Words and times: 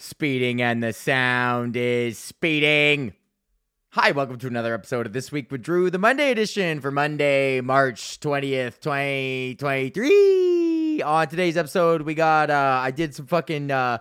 speeding 0.00 0.62
and 0.62 0.82
the 0.82 0.92
sound 0.92 1.76
is 1.76 2.18
speeding. 2.18 3.12
Hi, 3.90 4.10
welcome 4.12 4.38
to 4.38 4.46
another 4.46 4.72
episode 4.72 5.04
of 5.06 5.12
This 5.12 5.30
Week 5.32 5.50
with 5.50 5.62
Drew, 5.62 5.90
the 5.90 5.98
Monday 5.98 6.30
edition 6.30 6.80
for 6.80 6.90
Monday, 6.90 7.60
March 7.60 8.20
20th, 8.20 8.80
2023. 8.80 11.02
On 11.02 11.28
today's 11.28 11.56
episode, 11.56 12.02
we 12.02 12.14
got, 12.14 12.50
uh, 12.50 12.80
I 12.82 12.92
did 12.92 13.14
some 13.14 13.26
fucking, 13.26 13.70
uh, 13.70 13.98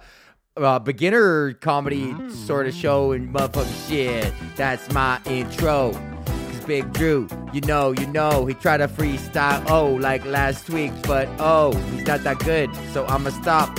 uh, 0.56 0.80
beginner 0.80 1.54
comedy 1.54 2.16
sort 2.30 2.68
of 2.68 2.74
show 2.74 3.12
and 3.12 3.34
motherfucking 3.34 3.90
shit. 3.90 4.34
That's 4.56 4.92
my 4.94 5.20
intro. 5.26 5.92
Cause 5.92 6.66
Big 6.66 6.94
Drew, 6.94 7.28
you 7.52 7.62
know, 7.62 7.92
you 7.92 8.06
know, 8.08 8.46
he 8.46 8.54
tried 8.54 8.78
to 8.78 8.88
freestyle, 8.88 9.66
oh, 9.70 9.96
like 9.96 10.24
last 10.26 10.70
week, 10.70 10.94
but 11.04 11.28
oh, 11.40 11.74
he's 11.92 12.06
not 12.06 12.24
that 12.24 12.40
good, 12.40 12.74
so 12.94 13.06
I'ma 13.08 13.32
stop. 13.32 13.78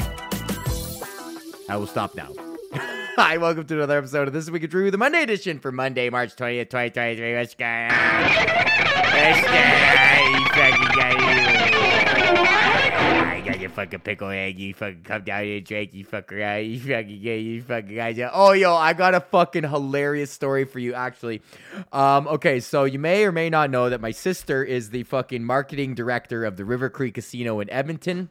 I 1.71 1.77
will 1.77 1.87
stop 1.87 2.17
now. 2.17 2.33
Hi, 2.75 3.37
welcome 3.37 3.65
to 3.65 3.75
another 3.75 3.99
episode 3.99 4.27
of 4.27 4.35
This 4.35 4.51
Week 4.51 4.65
of 4.65 4.71
Drew, 4.71 4.91
the 4.91 4.99
Monday 4.99 5.23
edition 5.23 5.61
for 5.61 5.71
Monday, 5.71 6.11
March 6.11 6.35
20th, 6.35 6.69
2023. 6.69 7.37
Let's 7.37 7.55
go. 7.55 7.65
Let's. 9.13 9.39
You 10.35 10.47
fucking 10.51 10.89
got 13.45 13.61
your 13.61 13.71
fucking 13.71 14.01
pickle 14.01 14.31
egg. 14.31 14.59
You 14.59 14.75
fucking 14.75 15.03
come 15.05 15.23
down 15.23 15.45
here 15.45 15.59
and 15.59 15.67
drink. 15.67 15.95
You 15.95 16.05
fuck 16.05 16.33
around. 16.33 16.67
You 16.67 16.81
fucking 16.81 17.23
get 17.23 17.37
you 17.37 17.63
fucking 17.63 17.95
guys. 17.95 18.19
Oh, 18.33 18.51
yo, 18.51 18.75
I 18.75 18.93
got 18.93 19.15
a 19.15 19.21
fucking 19.21 19.63
hilarious 19.63 20.33
story 20.33 20.65
for 20.65 20.81
you, 20.81 20.95
actually. 20.95 21.41
Um, 21.93 22.27
okay, 22.27 22.59
so 22.59 22.83
you 22.83 22.99
may 22.99 23.25
or 23.25 23.31
may 23.31 23.49
not 23.49 23.71
know 23.71 23.91
that 23.91 24.01
my 24.01 24.11
sister 24.11 24.65
is 24.65 24.91
the 24.91 25.05
fucking 25.05 25.45
marketing 25.45 25.95
director 25.95 26.45
of 26.45 26.57
the 26.57 26.65
River 26.65 26.91
Creek 26.91 27.15
Casino 27.15 27.61
in 27.61 27.71
Edmonton 27.71 28.29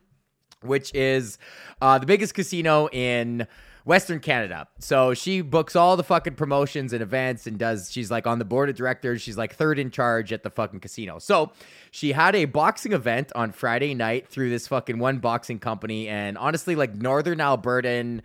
which 0.62 0.94
is 0.94 1.38
uh, 1.82 1.98
the 2.00 2.06
biggest 2.06 2.34
casino 2.34 2.88
in 2.90 3.48
Western 3.86 4.20
Canada. 4.20 4.68
So 4.80 5.14
she 5.14 5.42
books 5.42 5.76
all 5.76 5.98
the 5.98 6.04
fucking 6.04 6.36
promotions 6.36 6.94
and 6.94 7.02
events 7.02 7.48
and 7.48 7.58
does, 7.58 7.92
she's 7.92 8.12
like 8.12 8.28
on 8.28 8.38
the 8.38 8.46
board 8.46 8.70
of 8.70 8.76
directors. 8.76 9.22
She's 9.22 9.38
like 9.38 9.56
third 9.56 9.80
in 9.80 9.90
charge 9.90 10.32
at 10.32 10.44
the 10.44 10.50
fucking 10.50 10.80
casino. 10.80 11.18
So 11.18 11.52
she 11.90 12.12
had 12.12 12.36
a 12.36 12.46
boxing 12.46 12.94
event 12.94 13.32
on 13.36 13.52
Friday 13.52 13.96
night 13.96 14.28
through 14.28 14.52
this 14.52 14.68
fucking 14.68 15.00
one 15.00 15.18
boxing 15.18 15.58
company. 15.60 16.08
And 16.08 16.38
honestly, 16.38 16.76
like 16.76 16.94
Northern 16.96 17.40
Albertan 17.40 18.22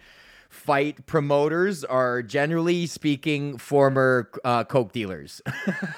fight 0.50 1.05
promoters 1.06 1.82
are 1.82 2.22
generally 2.22 2.86
speaking 2.86 3.58
former 3.58 4.30
uh, 4.44 4.64
coke 4.64 4.92
dealers. 4.92 5.42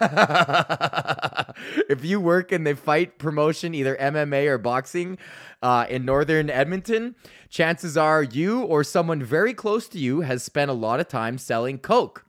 if 1.88 2.04
you 2.04 2.20
work 2.20 2.52
in 2.52 2.64
the 2.64 2.74
fight 2.74 3.18
promotion, 3.18 3.74
either 3.74 3.96
MMA 3.96 4.46
or 4.46 4.58
boxing, 4.58 5.18
uh, 5.62 5.86
in 5.88 6.04
northern 6.04 6.50
Edmonton, 6.50 7.14
chances 7.48 7.96
are 7.96 8.22
you 8.22 8.62
or 8.62 8.84
someone 8.84 9.22
very 9.22 9.54
close 9.54 9.88
to 9.88 9.98
you 9.98 10.20
has 10.20 10.42
spent 10.42 10.70
a 10.70 10.74
lot 10.74 11.00
of 11.00 11.08
time 11.08 11.38
selling 11.38 11.78
coke. 11.78 12.24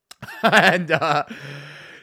and 0.42 0.90
uh, 0.90 1.24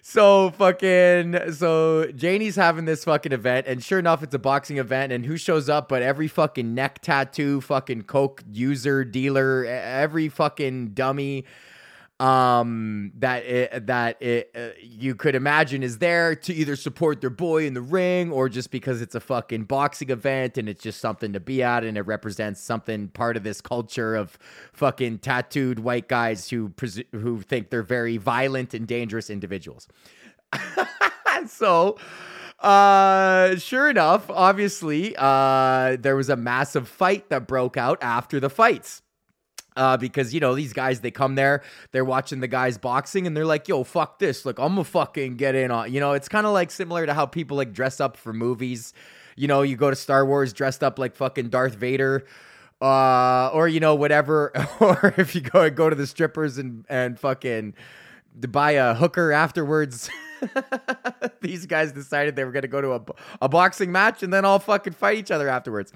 so 0.01 0.51
fucking 0.51 1.53
so 1.53 2.11
Janie's 2.15 2.55
having 2.55 2.85
this 2.85 3.03
fucking 3.03 3.31
event, 3.31 3.67
and 3.67 3.83
sure 3.83 3.99
enough, 3.99 4.23
it's 4.23 4.35
a 4.35 4.39
boxing 4.39 4.77
event. 4.77 5.11
And 5.11 5.25
who 5.25 5.37
shows 5.37 5.67
up? 5.67 5.89
But 5.89 6.01
every 6.01 6.27
fucking 6.27 6.73
neck 6.73 6.99
tattoo, 7.01 7.61
fucking 7.61 8.03
coke 8.03 8.43
user, 8.51 9.03
dealer, 9.03 9.65
every 9.65 10.29
fucking 10.29 10.89
dummy 10.89 11.45
um 12.21 13.11
that 13.17 13.43
it, 13.45 13.87
that 13.87 14.21
it, 14.21 14.49
uh, 14.55 14.69
you 14.81 15.13
could 15.15 15.35
imagine 15.35 15.83
is 15.83 15.97
there 15.97 16.33
to 16.33 16.53
either 16.53 16.77
support 16.77 17.19
their 17.19 17.29
boy 17.29 17.65
in 17.65 17.73
the 17.73 17.81
ring 17.81 18.31
or 18.31 18.47
just 18.47 18.71
because 18.71 19.01
it's 19.01 19.15
a 19.15 19.19
fucking 19.19 19.65
boxing 19.65 20.09
event 20.09 20.57
and 20.57 20.69
it's 20.69 20.81
just 20.81 21.01
something 21.01 21.33
to 21.33 21.41
be 21.41 21.61
at 21.61 21.83
and 21.83 21.97
it 21.97 22.03
represents 22.03 22.61
something 22.61 23.09
part 23.09 23.35
of 23.35 23.43
this 23.43 23.59
culture 23.59 24.15
of 24.15 24.37
fucking 24.71 25.17
tattooed 25.17 25.79
white 25.79 26.07
guys 26.07 26.49
who 26.49 26.69
presu- 26.69 27.05
who 27.11 27.41
think 27.41 27.69
they're 27.69 27.83
very 27.83 28.15
violent 28.15 28.73
and 28.73 28.87
dangerous 28.87 29.29
individuals. 29.29 29.89
so 31.47 31.97
uh 32.59 33.57
sure 33.57 33.89
enough 33.89 34.29
obviously 34.29 35.13
uh 35.17 35.97
there 35.99 36.15
was 36.15 36.29
a 36.29 36.37
massive 36.37 36.87
fight 36.87 37.27
that 37.29 37.45
broke 37.45 37.75
out 37.75 37.97
after 38.01 38.39
the 38.39 38.49
fights 38.49 39.01
uh, 39.75 39.97
because 39.97 40.33
you 40.33 40.39
know 40.39 40.55
these 40.55 40.73
guys 40.73 41.01
they 41.01 41.11
come 41.11 41.35
there 41.35 41.61
they're 41.91 42.05
watching 42.05 42.39
the 42.39 42.47
guys 42.47 42.77
boxing 42.77 43.27
and 43.27 43.35
they're 43.35 43.45
like 43.45 43.67
yo 43.67 43.83
fuck 43.83 44.19
this. 44.19 44.45
Like 44.45 44.59
i'm 44.59 44.73
gonna 44.73 44.83
fucking 44.83 45.35
get 45.35 45.55
in 45.55 45.71
on 45.71 45.91
you 45.91 45.99
know 45.99 46.13
it's 46.13 46.29
kind 46.29 46.45
of 46.45 46.53
like 46.53 46.71
similar 46.71 47.05
to 47.05 47.13
how 47.13 47.25
people 47.25 47.57
like 47.57 47.73
dress 47.73 47.99
up 47.99 48.17
for 48.17 48.33
movies. 48.33 48.93
You 49.35 49.47
know 49.47 49.61
you 49.61 49.75
go 49.75 49.89
to 49.89 49.95
star 49.95 50.25
wars 50.25 50.53
dressed 50.53 50.83
up 50.83 50.97
like 50.99 51.15
fucking 51.15 51.49
darth 51.49 51.75
vader 51.75 52.25
uh 52.81 53.49
or 53.53 53.67
you 53.69 53.79
know 53.79 53.95
whatever 53.95 54.51
or 54.79 55.13
if 55.17 55.33
you 55.33 55.41
go 55.41 55.61
and 55.61 55.75
go 55.75 55.89
to 55.89 55.95
the 55.95 56.07
strippers 56.07 56.57
and 56.57 56.85
and 56.89 57.19
fucking 57.19 57.73
buy 58.49 58.71
a 58.71 58.93
hooker 58.93 59.31
afterwards. 59.31 60.09
These 61.41 61.65
guys 61.65 61.91
decided 61.91 62.35
they 62.35 62.43
were 62.43 62.51
going 62.51 62.63
to 62.63 62.67
go 62.67 62.81
to 62.81 62.93
a, 62.93 63.01
a 63.43 63.49
boxing 63.49 63.91
match 63.91 64.21
and 64.23 64.33
then 64.33 64.45
all 64.45 64.59
fucking 64.59 64.93
fight 64.93 65.17
each 65.17 65.31
other 65.31 65.47
afterwards 65.47 65.93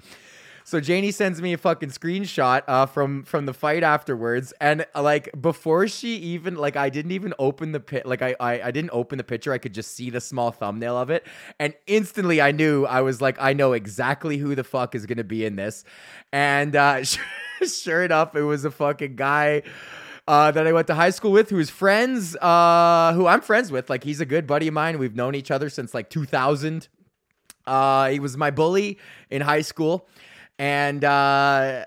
so 0.70 0.78
Janie 0.78 1.10
sends 1.10 1.42
me 1.42 1.52
a 1.52 1.58
fucking 1.58 1.88
screenshot 1.88 2.62
uh, 2.68 2.86
from 2.86 3.24
from 3.24 3.44
the 3.44 3.52
fight 3.52 3.82
afterwards, 3.82 4.54
and 4.60 4.86
uh, 4.94 5.02
like 5.02 5.28
before 5.42 5.88
she 5.88 6.14
even 6.18 6.54
like 6.54 6.76
I 6.76 6.90
didn't 6.90 7.10
even 7.10 7.34
open 7.40 7.72
the 7.72 7.80
pit, 7.80 8.06
like 8.06 8.22
I, 8.22 8.36
I 8.38 8.62
I 8.62 8.70
didn't 8.70 8.90
open 8.92 9.18
the 9.18 9.24
picture. 9.24 9.52
I 9.52 9.58
could 9.58 9.74
just 9.74 9.96
see 9.96 10.10
the 10.10 10.20
small 10.20 10.52
thumbnail 10.52 10.96
of 10.96 11.10
it, 11.10 11.26
and 11.58 11.74
instantly 11.88 12.40
I 12.40 12.52
knew 12.52 12.86
I 12.86 13.00
was 13.00 13.20
like 13.20 13.36
I 13.40 13.52
know 13.52 13.72
exactly 13.72 14.36
who 14.36 14.54
the 14.54 14.62
fuck 14.62 14.94
is 14.94 15.06
gonna 15.06 15.24
be 15.24 15.44
in 15.44 15.56
this, 15.56 15.82
and 16.32 16.76
uh, 16.76 17.02
sure 17.66 18.04
enough, 18.04 18.36
it 18.36 18.42
was 18.42 18.64
a 18.64 18.70
fucking 18.70 19.16
guy. 19.16 19.62
Uh, 20.28 20.52
that 20.52 20.64
I 20.64 20.72
went 20.72 20.86
to 20.86 20.94
high 20.94 21.10
school 21.10 21.32
with, 21.32 21.50
who 21.50 21.58
is 21.58 21.70
friends, 21.70 22.36
uh, 22.36 23.12
who 23.14 23.26
I'm 23.26 23.40
friends 23.40 23.72
with. 23.72 23.90
Like 23.90 24.04
he's 24.04 24.20
a 24.20 24.26
good 24.26 24.46
buddy 24.46 24.68
of 24.68 24.74
mine. 24.74 25.00
We've 25.00 25.16
known 25.16 25.34
each 25.34 25.50
other 25.50 25.68
since 25.68 25.92
like 25.92 26.08
2000. 26.08 26.86
Uh, 27.66 28.10
he 28.10 28.20
was 28.20 28.36
my 28.36 28.52
bully 28.52 28.98
in 29.28 29.42
high 29.42 29.62
school 29.62 30.06
and 30.60 31.02
uh, 31.04 31.86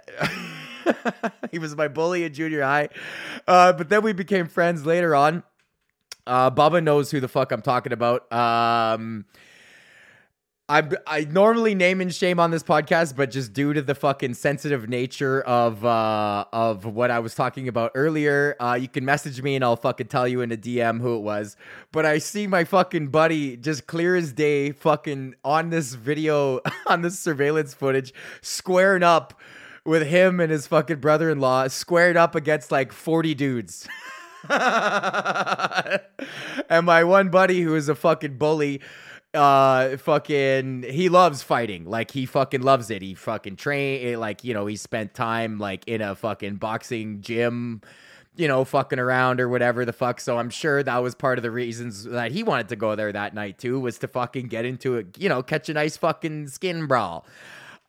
he 1.52 1.60
was 1.60 1.76
my 1.76 1.88
bully 1.88 2.24
in 2.24 2.34
junior 2.34 2.64
high. 2.64 2.90
Uh, 3.48 3.72
but 3.72 3.88
then 3.88 4.02
we 4.02 4.14
became 4.14 4.48
friends 4.48 4.84
later 4.84 5.16
on. 5.16 5.44
Uh, 6.26 6.50
Bubba 6.50 6.84
knows 6.84 7.12
who 7.12 7.20
the 7.20 7.28
fuck 7.28 7.52
I'm 7.52 7.62
talking 7.62 7.94
about. 7.94 8.32
Um, 8.34 9.26
I 10.70 10.88
I 11.06 11.26
normally 11.26 11.76
name 11.76 12.00
and 12.00 12.14
shame 12.14 12.40
on 12.40 12.52
this 12.52 12.64
podcast, 12.64 13.18
but 13.18 13.32
just 13.32 13.52
due 13.52 13.74
to 13.74 13.82
the 13.82 13.94
fucking 13.94 14.36
sensitive 14.36 14.88
nature 14.88 15.42
of 15.42 15.84
uh 15.84 16.46
of 16.54 16.86
what 16.86 17.12
I 17.12 17.20
was 17.20 17.36
talking 17.36 17.68
about 17.68 17.92
earlier, 17.96 18.56
uh 18.62 18.78
you 18.80 18.88
can 18.88 19.04
message 19.04 19.42
me 19.42 19.56
and 19.56 19.64
I'll 19.64 19.76
fucking 19.76 20.08
tell 20.08 20.26
you 20.26 20.40
in 20.40 20.54
a 20.54 20.58
DM 20.58 21.02
who 21.02 21.18
it 21.18 21.22
was. 21.22 21.58
But 21.92 22.06
I 22.06 22.20
see 22.20 22.48
my 22.48 22.64
fucking 22.64 23.10
buddy 23.10 23.58
just 23.58 23.88
clear 23.88 24.16
as 24.16 24.32
day 24.32 24.72
fucking 24.72 25.36
on 25.44 25.70
this 25.70 25.96
video 25.96 26.62
on 26.88 27.02
this 27.02 27.20
surveillance 27.20 27.74
footage 27.74 28.14
squaring 28.42 29.04
up 29.04 29.38
with 29.86 30.08
him 30.08 30.40
and 30.40 30.50
his 30.50 30.66
fucking 30.66 31.02
brother-in-law 31.02 31.68
squared 31.68 32.16
up 32.16 32.36
against 32.36 32.72
like 32.72 32.94
40 32.94 33.36
dudes. 33.36 33.86
and 34.50 36.00
my 36.86 37.04
one 37.04 37.30
buddy 37.30 37.62
who 37.62 37.76
is 37.76 37.90
a 37.90 37.96
fucking 37.96 38.38
bully 38.38 38.80
uh 39.34 39.98
fucking 39.98 40.84
he 40.84 41.10
loves 41.10 41.42
fighting. 41.44 41.86
Like 41.86 42.12
he 42.12 42.26
fucking 42.26 42.62
loves 42.62 42.90
it. 42.90 43.02
He 43.02 43.14
fucking 43.14 43.56
train 43.56 44.08
eh, 44.08 44.18
like 44.18 44.44
you 44.44 44.54
know 44.54 44.66
he 44.66 44.76
spent 44.76 45.14
time 45.14 45.58
like 45.60 45.88
in 45.88 46.02
a 46.02 46.16
fucking 46.16 46.56
boxing 46.56 47.22
gym 47.22 47.82
you 48.36 48.48
know 48.48 48.66
fucking 48.66 49.00
around 49.00 49.40
or 49.40 49.48
whatever 49.50 49.86
the 49.86 49.94
fuck. 49.94 50.20
So 50.20 50.38
i'm 50.38 50.50
sure 50.50 50.84
that 50.84 50.98
was 50.98 51.16
part 51.16 51.38
of 51.38 51.44
the 51.44 51.52
reasons 51.52 52.04
that 52.06 52.32
he 52.32 52.44
wanted 52.44 52.70
to 52.70 52.76
go 52.76 52.96
there 52.96 53.12
that 53.12 53.34
night 53.34 53.58
too 53.58 53.80
was 53.80 53.98
to 54.00 54.08
fucking 54.08 54.48
get 54.48 54.66
into 54.66 54.96
it 54.96 55.18
you 55.18 55.30
know 55.30 55.44
catch 55.44 55.70
a 55.70 55.74
nice 55.74 55.98
fucking 55.98 56.48
skin 56.48 56.88
brawl 56.88 57.26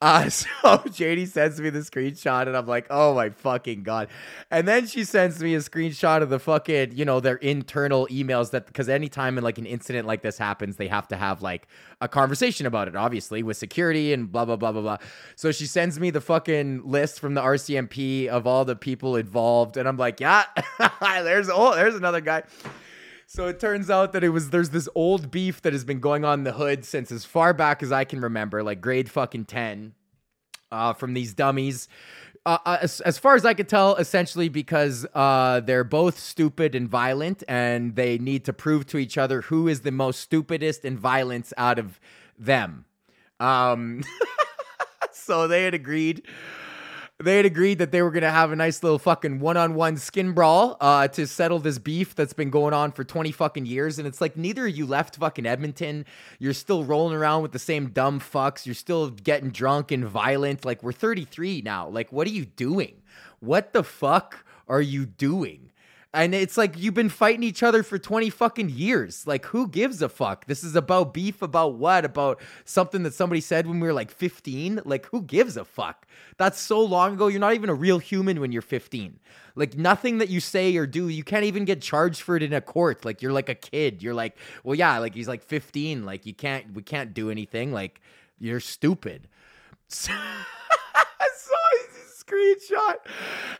uh, 0.04 0.28
so 0.28 0.44
JD 0.52 1.28
sends 1.28 1.58
me 1.58 1.70
the 1.70 1.78
screenshot, 1.78 2.46
and 2.46 2.54
I'm 2.54 2.66
like, 2.66 2.86
oh 2.90 3.14
my 3.14 3.30
fucking 3.30 3.84
god. 3.84 4.08
And 4.50 4.68
then 4.68 4.86
she 4.86 5.02
sends 5.02 5.42
me 5.42 5.54
a 5.54 5.60
screenshot 5.60 6.20
of 6.20 6.28
the 6.28 6.38
fucking, 6.38 6.92
you 6.92 7.06
know, 7.06 7.20
their 7.20 7.36
internal 7.36 8.06
emails 8.08 8.50
that 8.50 8.66
because 8.66 8.90
anytime 8.90 9.38
in 9.38 9.44
like 9.44 9.56
an 9.56 9.64
incident 9.64 10.06
like 10.06 10.20
this 10.20 10.36
happens, 10.36 10.76
they 10.76 10.88
have 10.88 11.08
to 11.08 11.16
have 11.16 11.40
like 11.40 11.66
a 12.02 12.08
conversation 12.08 12.66
about 12.66 12.86
it, 12.86 12.96
obviously, 12.96 13.42
with 13.42 13.56
security 13.56 14.12
and 14.12 14.30
blah 14.30 14.44
blah 14.44 14.56
blah 14.56 14.72
blah 14.72 14.82
blah. 14.82 14.98
So 15.36 15.52
she 15.52 15.64
sends 15.64 15.98
me 15.98 16.10
the 16.10 16.20
fucking 16.20 16.82
list 16.84 17.18
from 17.18 17.32
the 17.32 17.40
RCMP 17.40 18.28
of 18.28 18.46
all 18.46 18.66
the 18.66 18.76
people 18.76 19.16
involved, 19.16 19.78
and 19.78 19.88
I'm 19.88 19.96
like, 19.96 20.20
yeah, 20.20 20.44
there's 21.00 21.48
oh, 21.50 21.74
there's 21.74 21.94
another 21.94 22.20
guy. 22.20 22.42
So 23.26 23.46
it 23.48 23.58
turns 23.58 23.90
out 23.90 24.12
that 24.12 24.22
it 24.22 24.28
was 24.28 24.50
there's 24.50 24.70
this 24.70 24.88
old 24.94 25.30
beef 25.30 25.62
that 25.62 25.72
has 25.72 25.84
been 25.84 26.00
going 26.00 26.24
on 26.24 26.40
in 26.40 26.44
the 26.44 26.52
hood 26.52 26.84
since 26.84 27.10
as 27.10 27.24
far 27.24 27.52
back 27.52 27.82
as 27.82 27.90
I 27.92 28.04
can 28.04 28.20
remember, 28.20 28.62
like 28.62 28.80
grade 28.80 29.10
fucking 29.10 29.46
10, 29.46 29.94
uh, 30.70 30.92
from 30.92 31.14
these 31.14 31.34
dummies. 31.34 31.88
Uh, 32.46 32.58
uh, 32.66 32.78
as, 32.82 33.00
as 33.00 33.16
far 33.16 33.34
as 33.34 33.46
I 33.46 33.54
could 33.54 33.70
tell, 33.70 33.96
essentially 33.96 34.50
because 34.50 35.06
uh, 35.14 35.60
they're 35.60 35.84
both 35.84 36.18
stupid 36.18 36.74
and 36.74 36.86
violent, 36.86 37.42
and 37.48 37.96
they 37.96 38.18
need 38.18 38.44
to 38.44 38.52
prove 38.52 38.86
to 38.88 38.98
each 38.98 39.16
other 39.16 39.42
who 39.42 39.66
is 39.66 39.80
the 39.80 39.90
most 39.90 40.20
stupidest 40.20 40.84
and 40.84 40.98
violent 40.98 41.52
out 41.56 41.78
of 41.78 41.98
them. 42.38 42.84
Um, 43.40 44.02
so 45.12 45.48
they 45.48 45.64
had 45.64 45.72
agreed 45.72 46.22
they 47.22 47.36
had 47.36 47.46
agreed 47.46 47.78
that 47.78 47.92
they 47.92 48.02
were 48.02 48.10
gonna 48.10 48.30
have 48.30 48.50
a 48.50 48.56
nice 48.56 48.82
little 48.82 48.98
fucking 48.98 49.38
one-on-one 49.38 49.96
skin 49.96 50.32
brawl 50.32 50.76
uh, 50.80 51.06
to 51.08 51.26
settle 51.26 51.60
this 51.60 51.78
beef 51.78 52.14
that's 52.14 52.32
been 52.32 52.50
going 52.50 52.74
on 52.74 52.90
for 52.90 53.04
20 53.04 53.30
fucking 53.30 53.66
years. 53.66 53.98
And 53.98 54.08
it's 54.08 54.20
like 54.20 54.36
neither 54.36 54.66
of 54.66 54.76
you 54.76 54.84
left 54.84 55.16
fucking 55.16 55.46
Edmonton. 55.46 56.06
You're 56.40 56.52
still 56.52 56.84
rolling 56.84 57.16
around 57.16 57.42
with 57.42 57.52
the 57.52 57.58
same 57.60 57.90
dumb 57.90 58.18
fucks. 58.18 58.66
You're 58.66 58.74
still 58.74 59.10
getting 59.10 59.50
drunk 59.50 59.92
and 59.92 60.04
violent. 60.04 60.64
Like 60.64 60.82
we're 60.82 60.92
33 60.92 61.62
now. 61.62 61.88
Like 61.88 62.10
what 62.10 62.26
are 62.26 62.30
you 62.32 62.46
doing? 62.46 63.02
What 63.38 63.72
the 63.72 63.84
fuck 63.84 64.44
are 64.66 64.82
you 64.82 65.06
doing? 65.06 65.70
And 66.14 66.32
it's 66.32 66.56
like 66.56 66.78
you've 66.78 66.94
been 66.94 67.08
fighting 67.08 67.42
each 67.42 67.64
other 67.64 67.82
for 67.82 67.98
20 67.98 68.30
fucking 68.30 68.68
years. 68.70 69.26
Like, 69.26 69.46
who 69.46 69.66
gives 69.66 70.00
a 70.00 70.08
fuck? 70.08 70.46
This 70.46 70.62
is 70.62 70.76
about 70.76 71.12
beef, 71.12 71.42
about 71.42 71.74
what? 71.74 72.04
About 72.04 72.40
something 72.64 73.02
that 73.02 73.14
somebody 73.14 73.40
said 73.40 73.66
when 73.66 73.80
we 73.80 73.88
were 73.88 73.92
like 73.92 74.12
15? 74.12 74.82
Like, 74.84 75.06
who 75.06 75.22
gives 75.22 75.56
a 75.56 75.64
fuck? 75.64 76.06
That's 76.36 76.60
so 76.60 76.80
long 76.80 77.14
ago. 77.14 77.26
You're 77.26 77.40
not 77.40 77.54
even 77.54 77.68
a 77.68 77.74
real 77.74 77.98
human 77.98 78.40
when 78.40 78.52
you're 78.52 78.62
15. 78.62 79.18
Like, 79.56 79.76
nothing 79.76 80.18
that 80.18 80.28
you 80.30 80.38
say 80.38 80.76
or 80.76 80.86
do, 80.86 81.08
you 81.08 81.24
can't 81.24 81.44
even 81.44 81.64
get 81.64 81.82
charged 81.82 82.22
for 82.22 82.36
it 82.36 82.44
in 82.44 82.52
a 82.52 82.60
court. 82.60 83.04
Like, 83.04 83.20
you're 83.20 83.32
like 83.32 83.48
a 83.48 83.54
kid. 83.56 84.00
You're 84.00 84.14
like, 84.14 84.36
well, 84.62 84.76
yeah, 84.76 84.98
like 84.98 85.14
he's 85.14 85.28
like 85.28 85.42
15. 85.42 86.04
Like, 86.04 86.26
you 86.26 86.34
can't, 86.34 86.74
we 86.74 86.82
can't 86.82 87.12
do 87.12 87.30
anything. 87.30 87.72
Like, 87.72 88.00
you're 88.38 88.60
stupid. 88.60 89.26
So- 89.88 90.12
screenshot. 92.26 92.96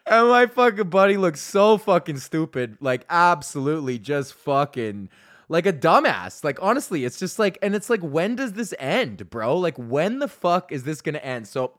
And 0.06 0.28
my 0.28 0.46
fucking 0.46 0.90
buddy 0.90 1.16
looks 1.16 1.40
so 1.40 1.78
fucking 1.78 2.18
stupid. 2.18 2.78
Like, 2.80 3.04
absolutely 3.08 3.98
just 3.98 4.34
fucking 4.34 5.08
like 5.48 5.66
a 5.66 5.72
dumbass. 5.72 6.44
Like, 6.44 6.58
honestly, 6.62 7.04
it's 7.04 7.18
just 7.18 7.38
like, 7.38 7.58
and 7.62 7.74
it's 7.74 7.90
like, 7.90 8.00
when 8.00 8.36
does 8.36 8.52
this 8.54 8.74
end, 8.78 9.30
bro? 9.30 9.56
Like, 9.58 9.76
when 9.76 10.18
the 10.18 10.28
fuck 10.28 10.72
is 10.72 10.84
this 10.84 11.00
gonna 11.00 11.18
end? 11.18 11.46
So, 11.46 11.78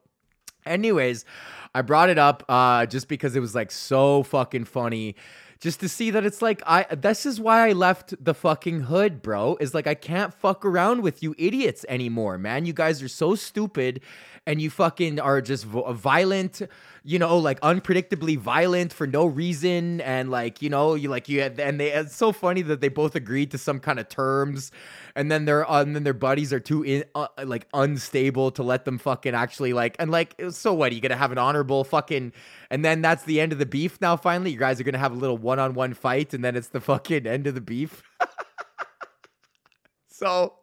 anyways, 0.65 1.25
I 1.73 1.81
brought 1.81 2.09
it 2.09 2.17
up 2.17 2.43
uh, 2.47 2.85
just 2.85 3.07
because 3.07 3.35
it 3.35 3.39
was 3.39 3.55
like 3.55 3.71
so 3.71 4.23
fucking 4.23 4.65
funny 4.65 5.15
just 5.59 5.79
to 5.79 5.89
see 5.89 6.11
that 6.11 6.25
it's 6.25 6.41
like 6.41 6.61
I 6.65 6.83
this 6.95 7.25
is 7.25 7.39
why 7.39 7.67
I 7.67 7.71
left 7.71 8.13
the 8.23 8.33
fucking 8.33 8.81
hood, 8.81 9.21
bro. 9.21 9.57
Is 9.59 9.73
like 9.73 9.87
I 9.87 9.95
can't 9.95 10.33
fuck 10.33 10.65
around 10.65 11.01
with 11.01 11.23
you 11.23 11.35
idiots 11.37 11.85
anymore, 11.89 12.37
man. 12.37 12.65
You 12.65 12.73
guys 12.73 13.01
are 13.01 13.07
so 13.07 13.35
stupid 13.35 14.01
and 14.47 14.61
you 14.61 14.69
fucking 14.69 15.19
are 15.19 15.41
just 15.41 15.65
uh, 15.73 15.93
violent, 15.93 16.61
you 17.03 17.17
know, 17.17 17.37
like 17.37 17.59
unpredictably 17.61 18.37
violent 18.37 18.93
for 18.93 19.07
no 19.07 19.25
reason 19.25 20.01
and 20.01 20.29
like, 20.29 20.61
you 20.61 20.69
know, 20.69 20.93
you 20.93 21.09
like 21.09 21.27
you 21.27 21.41
had, 21.41 21.59
and 21.59 21.79
they 21.79 21.91
it's 21.91 22.15
so 22.15 22.31
funny 22.31 22.61
that 22.61 22.81
they 22.81 22.89
both 22.89 23.15
agreed 23.15 23.51
to 23.51 23.57
some 23.57 23.79
kind 23.79 23.99
of 23.99 24.07
terms 24.07 24.71
and 25.15 25.31
then 25.31 25.45
their 25.45 25.69
uh, 25.69 25.81
and 25.81 25.95
then 25.95 26.03
their 26.03 26.13
buddies 26.13 26.51
are 26.51 26.59
too 26.59 26.83
in, 26.83 27.03
uh, 27.15 27.27
like 27.43 27.67
unstable 27.73 28.51
to 28.51 28.63
let 28.63 28.85
them 28.85 28.97
fucking 28.97 29.33
actually 29.33 29.73
like 29.73 29.95
and 29.99 30.11
like 30.11 30.35
so 30.49 30.73
what 30.73 30.91
are 30.91 30.95
you 30.95 31.01
gonna 31.01 31.15
have 31.15 31.31
an 31.31 31.37
honorable 31.37 31.83
fucking 31.83 32.33
and 32.69 32.83
then 32.83 33.01
that's 33.01 33.23
the 33.23 33.39
end 33.39 33.51
of 33.51 33.59
the 33.59 33.65
beef 33.65 33.99
now 34.01 34.15
finally 34.15 34.51
you 34.51 34.57
guys 34.57 34.79
are 34.79 34.83
gonna 34.83 34.97
have 34.97 35.13
a 35.13 35.15
little 35.15 35.37
one-on-one 35.37 35.93
fight 35.93 36.33
and 36.33 36.43
then 36.43 36.55
it's 36.55 36.67
the 36.69 36.81
fucking 36.81 37.25
end 37.25 37.47
of 37.47 37.55
the 37.55 37.61
beef 37.61 38.03
so 40.07 40.53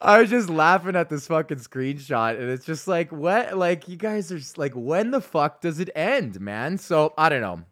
I 0.00 0.20
was 0.20 0.30
just 0.30 0.50
laughing 0.50 0.96
at 0.96 1.08
this 1.08 1.28
fucking 1.28 1.58
screenshot, 1.58 2.36
and 2.36 2.50
it's 2.50 2.66
just 2.66 2.88
like, 2.88 3.12
what? 3.12 3.56
Like, 3.56 3.86
you 3.86 3.96
guys 3.96 4.32
are 4.32 4.38
just 4.38 4.58
like, 4.58 4.72
when 4.74 5.12
the 5.12 5.20
fuck 5.20 5.60
does 5.60 5.78
it 5.78 5.90
end, 5.94 6.40
man? 6.40 6.76
So 6.76 7.14
I 7.16 7.28
don't 7.28 7.40
know. 7.40 7.62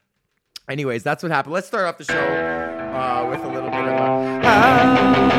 Anyways, 0.68 1.02
that's 1.02 1.24
what 1.24 1.32
happened. 1.32 1.54
Let's 1.54 1.66
start 1.66 1.86
off 1.86 1.98
the 1.98 2.04
show 2.04 2.69
uh, 2.92 3.26
with 3.28 3.42
a 3.44 3.48
little 3.48 3.70
bit 3.70 3.80
of 3.80 3.98
a. 3.98 5.30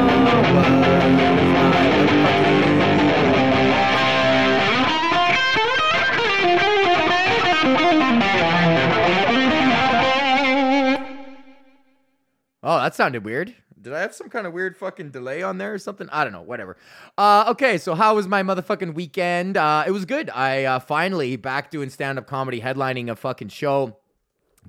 Oh, 12.63 12.77
that 12.79 12.93
sounded 12.93 13.25
weird. 13.25 13.55
Did 13.81 13.93
I 13.93 14.01
have 14.01 14.13
some 14.13 14.29
kind 14.29 14.45
of 14.45 14.53
weird 14.53 14.77
fucking 14.77 15.09
delay 15.09 15.41
on 15.41 15.57
there 15.57 15.73
or 15.73 15.79
something? 15.79 16.07
I 16.11 16.23
don't 16.23 16.31
know. 16.31 16.43
Whatever. 16.43 16.77
Uh, 17.17 17.45
okay, 17.49 17.79
so 17.79 17.95
how 17.95 18.15
was 18.15 18.27
my 18.27 18.43
motherfucking 18.43 18.93
weekend? 18.93 19.57
Uh, 19.57 19.83
it 19.87 19.91
was 19.91 20.05
good. 20.05 20.29
I 20.29 20.65
uh, 20.65 20.79
finally 20.79 21.35
back 21.35 21.71
doing 21.71 21.89
stand 21.89 22.19
up 22.19 22.27
comedy, 22.27 22.61
headlining 22.61 23.09
a 23.09 23.15
fucking 23.15 23.47
show. 23.49 23.97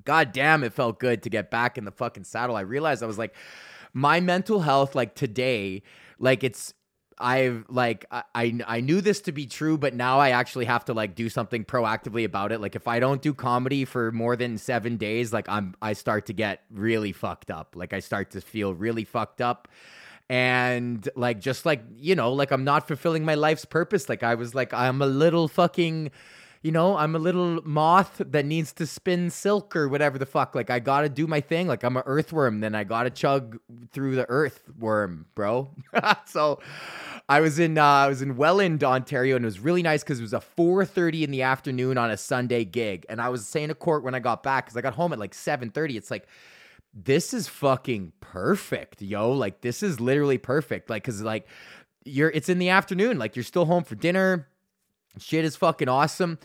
God 0.05 0.31
damn, 0.31 0.63
it 0.63 0.73
felt 0.73 0.99
good 0.99 1.23
to 1.23 1.29
get 1.29 1.51
back 1.51 1.77
in 1.77 1.85
the 1.85 1.91
fucking 1.91 2.23
saddle. 2.23 2.55
I 2.55 2.61
realized 2.61 3.03
I 3.03 3.07
was 3.07 3.17
like, 3.17 3.35
my 3.93 4.19
mental 4.19 4.61
health, 4.61 4.95
like 4.95 5.15
today, 5.15 5.83
like 6.19 6.43
it's 6.43 6.73
I've 7.19 7.65
like 7.69 8.05
I 8.11 8.59
I 8.65 8.81
knew 8.81 9.01
this 9.01 9.21
to 9.21 9.31
be 9.31 9.45
true, 9.45 9.77
but 9.77 9.93
now 9.93 10.19
I 10.19 10.31
actually 10.31 10.65
have 10.65 10.85
to 10.85 10.93
like 10.93 11.15
do 11.15 11.29
something 11.29 11.63
proactively 11.63 12.25
about 12.25 12.51
it. 12.51 12.59
Like 12.59 12.75
if 12.75 12.87
I 12.87 12.99
don't 12.99 13.21
do 13.21 13.33
comedy 13.33 13.85
for 13.85 14.11
more 14.11 14.35
than 14.35 14.57
seven 14.57 14.97
days, 14.97 15.31
like 15.31 15.47
I'm 15.47 15.75
I 15.81 15.93
start 15.93 16.25
to 16.27 16.33
get 16.33 16.63
really 16.71 17.11
fucked 17.11 17.51
up. 17.51 17.75
Like 17.75 17.93
I 17.93 17.99
start 17.99 18.31
to 18.31 18.41
feel 18.41 18.73
really 18.73 19.03
fucked 19.03 19.41
up. 19.41 19.67
And 20.29 21.07
like 21.15 21.39
just 21.39 21.65
like, 21.65 21.83
you 21.97 22.15
know, 22.15 22.33
like 22.33 22.51
I'm 22.51 22.63
not 22.63 22.87
fulfilling 22.87 23.25
my 23.25 23.35
life's 23.35 23.65
purpose. 23.65 24.09
Like 24.09 24.23
I 24.23 24.35
was 24.35 24.55
like, 24.55 24.73
I'm 24.73 25.01
a 25.01 25.05
little 25.05 25.47
fucking 25.47 26.11
you 26.63 26.71
know, 26.71 26.95
I'm 26.95 27.13
a 27.13 27.19
little 27.19 27.59
moth 27.65 28.21
that 28.25 28.45
needs 28.45 28.71
to 28.73 28.87
spin 28.87 29.29
silk 29.29 29.75
or 29.75 29.89
whatever 29.89 30.17
the 30.17 30.25
fuck. 30.25 30.55
Like 30.55 30.69
I 30.69 30.79
gotta 30.79 31.09
do 31.09 31.27
my 31.27 31.41
thing. 31.41 31.67
Like 31.67 31.83
I'm 31.83 31.97
an 31.97 32.03
earthworm, 32.05 32.61
then 32.61 32.73
I 32.73 32.85
gotta 32.85 33.09
chug 33.09 33.59
through 33.91 34.15
the 34.15 34.27
earthworm, 34.29 35.25
bro. 35.35 35.71
so 36.25 36.61
I 37.27 37.41
was 37.41 37.59
in 37.59 37.77
uh, 37.77 37.83
I 37.83 38.07
was 38.07 38.21
in 38.21 38.37
Welland, 38.37 38.81
Ontario, 38.81 39.35
and 39.35 39.43
it 39.43 39.47
was 39.47 39.59
really 39.59 39.83
nice 39.83 40.03
because 40.03 40.19
it 40.19 40.23
was 40.23 40.33
a 40.33 40.39
4:30 40.39 41.23
in 41.23 41.31
the 41.31 41.41
afternoon 41.41 41.97
on 41.97 42.09
a 42.09 42.15
Sunday 42.15 42.63
gig, 42.63 43.05
and 43.09 43.21
I 43.21 43.27
was 43.27 43.45
saying 43.45 43.67
to 43.67 43.75
court 43.75 44.05
when 44.05 44.15
I 44.15 44.19
got 44.19 44.41
back 44.41 44.65
because 44.65 44.77
I 44.77 44.81
got 44.81 44.93
home 44.93 45.11
at 45.11 45.19
like 45.19 45.33
7:30. 45.33 45.97
It's 45.97 46.09
like 46.09 46.27
this 46.93 47.33
is 47.33 47.49
fucking 47.49 48.13
perfect, 48.21 49.01
yo. 49.01 49.33
Like 49.33 49.59
this 49.59 49.83
is 49.83 49.99
literally 49.99 50.37
perfect. 50.37 50.89
Like 50.89 51.03
cuz 51.03 51.21
like 51.21 51.45
you're 52.05 52.29
it's 52.29 52.47
in 52.47 52.57
the 52.57 52.69
afternoon, 52.69 53.19
like 53.19 53.35
you're 53.35 53.43
still 53.43 53.65
home 53.65 53.83
for 53.83 53.95
dinner 53.95 54.47
Shit 55.19 55.45
is 55.45 55.55
fucking 55.55 55.89
awesome. 55.89 56.39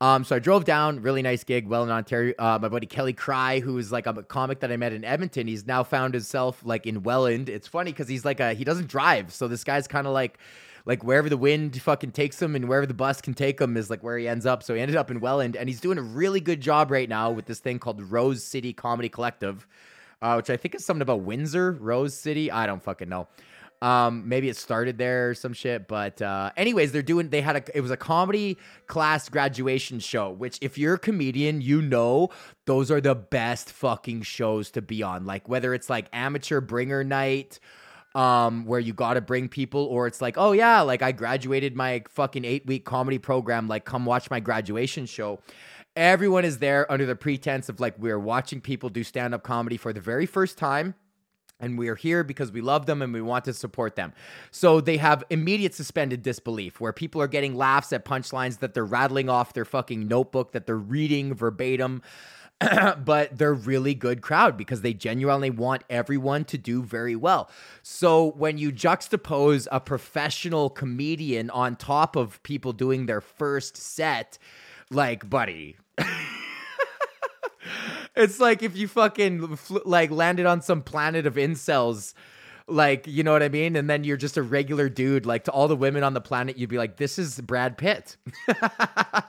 Um, 0.00 0.24
so 0.24 0.36
I 0.36 0.38
drove 0.38 0.64
down, 0.64 1.00
really 1.00 1.22
nice 1.22 1.44
gig, 1.44 1.68
Welland 1.68 1.92
Ontario. 1.92 2.34
Uh, 2.38 2.58
my 2.60 2.68
buddy 2.68 2.86
Kelly 2.86 3.12
Cry, 3.12 3.60
who 3.60 3.78
is 3.78 3.92
like 3.92 4.06
a 4.06 4.22
comic 4.24 4.60
that 4.60 4.72
I 4.72 4.76
met 4.76 4.92
in 4.92 5.04
Edmonton, 5.04 5.46
he's 5.46 5.66
now 5.66 5.82
found 5.84 6.14
himself 6.14 6.60
like 6.64 6.86
in 6.86 7.02
Welland. 7.02 7.48
It's 7.48 7.68
funny 7.68 7.92
because 7.92 8.08
he's 8.08 8.24
like 8.24 8.40
a 8.40 8.54
he 8.54 8.64
doesn't 8.64 8.88
drive, 8.88 9.32
so 9.32 9.46
this 9.46 9.62
guy's 9.62 9.86
kind 9.86 10.06
of 10.06 10.12
like 10.12 10.38
like 10.84 11.04
wherever 11.04 11.28
the 11.28 11.36
wind 11.36 11.80
fucking 11.80 12.10
takes 12.10 12.42
him 12.42 12.56
and 12.56 12.68
wherever 12.68 12.86
the 12.86 12.94
bus 12.94 13.20
can 13.20 13.34
take 13.34 13.60
him 13.60 13.76
is 13.76 13.88
like 13.88 14.02
where 14.02 14.18
he 14.18 14.28
ends 14.28 14.44
up. 14.44 14.62
So 14.62 14.74
he 14.74 14.80
ended 14.80 14.96
up 14.96 15.10
in 15.10 15.20
Welland, 15.20 15.56
and 15.56 15.68
he's 15.68 15.80
doing 15.80 15.98
a 15.98 16.02
really 16.02 16.40
good 16.40 16.60
job 16.60 16.90
right 16.90 17.08
now 17.08 17.30
with 17.30 17.46
this 17.46 17.60
thing 17.60 17.78
called 17.78 18.02
Rose 18.02 18.42
City 18.42 18.72
Comedy 18.72 19.08
Collective, 19.08 19.66
uh, 20.20 20.34
which 20.34 20.50
I 20.50 20.56
think 20.56 20.74
is 20.74 20.84
something 20.84 21.02
about 21.02 21.20
Windsor, 21.20 21.72
Rose 21.72 22.14
City. 22.14 22.50
I 22.50 22.66
don't 22.66 22.82
fucking 22.82 23.08
know. 23.08 23.28
Um, 23.84 24.26
maybe 24.26 24.48
it 24.48 24.56
started 24.56 24.96
there 24.96 25.28
or 25.28 25.34
some 25.34 25.52
shit. 25.52 25.86
But 25.86 26.22
uh, 26.22 26.52
anyways, 26.56 26.92
they're 26.92 27.02
doing. 27.02 27.28
They 27.28 27.42
had 27.42 27.56
a. 27.56 27.76
It 27.76 27.82
was 27.82 27.90
a 27.90 27.98
comedy 27.98 28.56
class 28.86 29.28
graduation 29.28 30.00
show. 30.00 30.30
Which, 30.30 30.58
if 30.62 30.78
you're 30.78 30.94
a 30.94 30.98
comedian, 30.98 31.60
you 31.60 31.82
know 31.82 32.30
those 32.64 32.90
are 32.90 33.02
the 33.02 33.14
best 33.14 33.70
fucking 33.70 34.22
shows 34.22 34.70
to 34.70 34.80
be 34.80 35.02
on. 35.02 35.26
Like 35.26 35.50
whether 35.50 35.74
it's 35.74 35.90
like 35.90 36.06
amateur 36.14 36.62
bringer 36.62 37.04
night 37.04 37.60
um, 38.14 38.64
where 38.64 38.80
you 38.80 38.94
got 38.94 39.14
to 39.14 39.20
bring 39.20 39.48
people, 39.50 39.84
or 39.84 40.06
it's 40.06 40.22
like, 40.22 40.36
oh 40.38 40.52
yeah, 40.52 40.80
like 40.80 41.02
I 41.02 41.12
graduated 41.12 41.76
my 41.76 42.04
fucking 42.08 42.46
eight 42.46 42.64
week 42.64 42.86
comedy 42.86 43.18
program, 43.18 43.68
like 43.68 43.84
come 43.84 44.06
watch 44.06 44.30
my 44.30 44.40
graduation 44.40 45.04
show. 45.04 45.40
Everyone 45.94 46.46
is 46.46 46.58
there 46.58 46.90
under 46.90 47.04
the 47.04 47.16
pretense 47.16 47.68
of 47.68 47.80
like 47.80 47.98
we're 47.98 48.18
watching 48.18 48.62
people 48.62 48.88
do 48.88 49.04
stand 49.04 49.34
up 49.34 49.42
comedy 49.42 49.76
for 49.76 49.92
the 49.92 50.00
very 50.00 50.24
first 50.24 50.56
time 50.56 50.94
and 51.60 51.78
we 51.78 51.88
are 51.88 51.94
here 51.94 52.24
because 52.24 52.52
we 52.52 52.60
love 52.60 52.86
them 52.86 53.02
and 53.02 53.12
we 53.12 53.22
want 53.22 53.44
to 53.44 53.52
support 53.52 53.96
them. 53.96 54.12
So 54.50 54.80
they 54.80 54.96
have 54.98 55.24
immediate 55.30 55.74
suspended 55.74 56.22
disbelief 56.22 56.80
where 56.80 56.92
people 56.92 57.20
are 57.22 57.28
getting 57.28 57.54
laughs 57.54 57.92
at 57.92 58.04
punchlines 58.04 58.58
that 58.58 58.74
they're 58.74 58.84
rattling 58.84 59.28
off 59.28 59.52
their 59.52 59.64
fucking 59.64 60.06
notebook 60.06 60.52
that 60.52 60.66
they're 60.66 60.76
reading 60.76 61.34
verbatim. 61.34 62.02
but 63.04 63.36
they're 63.36 63.52
really 63.52 63.94
good 63.94 64.22
crowd 64.22 64.56
because 64.56 64.80
they 64.82 64.94
genuinely 64.94 65.50
want 65.50 65.82
everyone 65.90 66.44
to 66.44 66.56
do 66.56 66.82
very 66.82 67.16
well. 67.16 67.50
So 67.82 68.30
when 68.32 68.58
you 68.58 68.72
juxtapose 68.72 69.66
a 69.72 69.80
professional 69.80 70.70
comedian 70.70 71.50
on 71.50 71.74
top 71.74 72.14
of 72.14 72.42
people 72.44 72.72
doing 72.72 73.06
their 73.06 73.20
first 73.20 73.76
set, 73.76 74.38
like 74.88 75.28
buddy, 75.28 75.76
it's 78.16 78.40
like 78.40 78.62
if 78.62 78.76
you 78.76 78.88
fucking 78.88 79.56
fl- 79.56 79.78
like 79.84 80.10
landed 80.10 80.46
on 80.46 80.62
some 80.62 80.82
planet 80.82 81.26
of 81.26 81.34
incels 81.34 82.14
like 82.66 83.06
you 83.06 83.22
know 83.22 83.32
what 83.32 83.42
i 83.42 83.48
mean? 83.48 83.76
And 83.76 83.90
then 83.90 84.04
you're 84.04 84.16
just 84.16 84.36
a 84.36 84.42
regular 84.42 84.88
dude 84.88 85.26
like 85.26 85.44
to 85.44 85.50
all 85.50 85.68
the 85.68 85.76
women 85.76 86.02
on 86.02 86.14
the 86.14 86.20
planet 86.20 86.56
you'd 86.56 86.70
be 86.70 86.78
like 86.78 86.96
this 86.96 87.18
is 87.18 87.40
brad 87.40 87.76
pitt. 87.78 88.16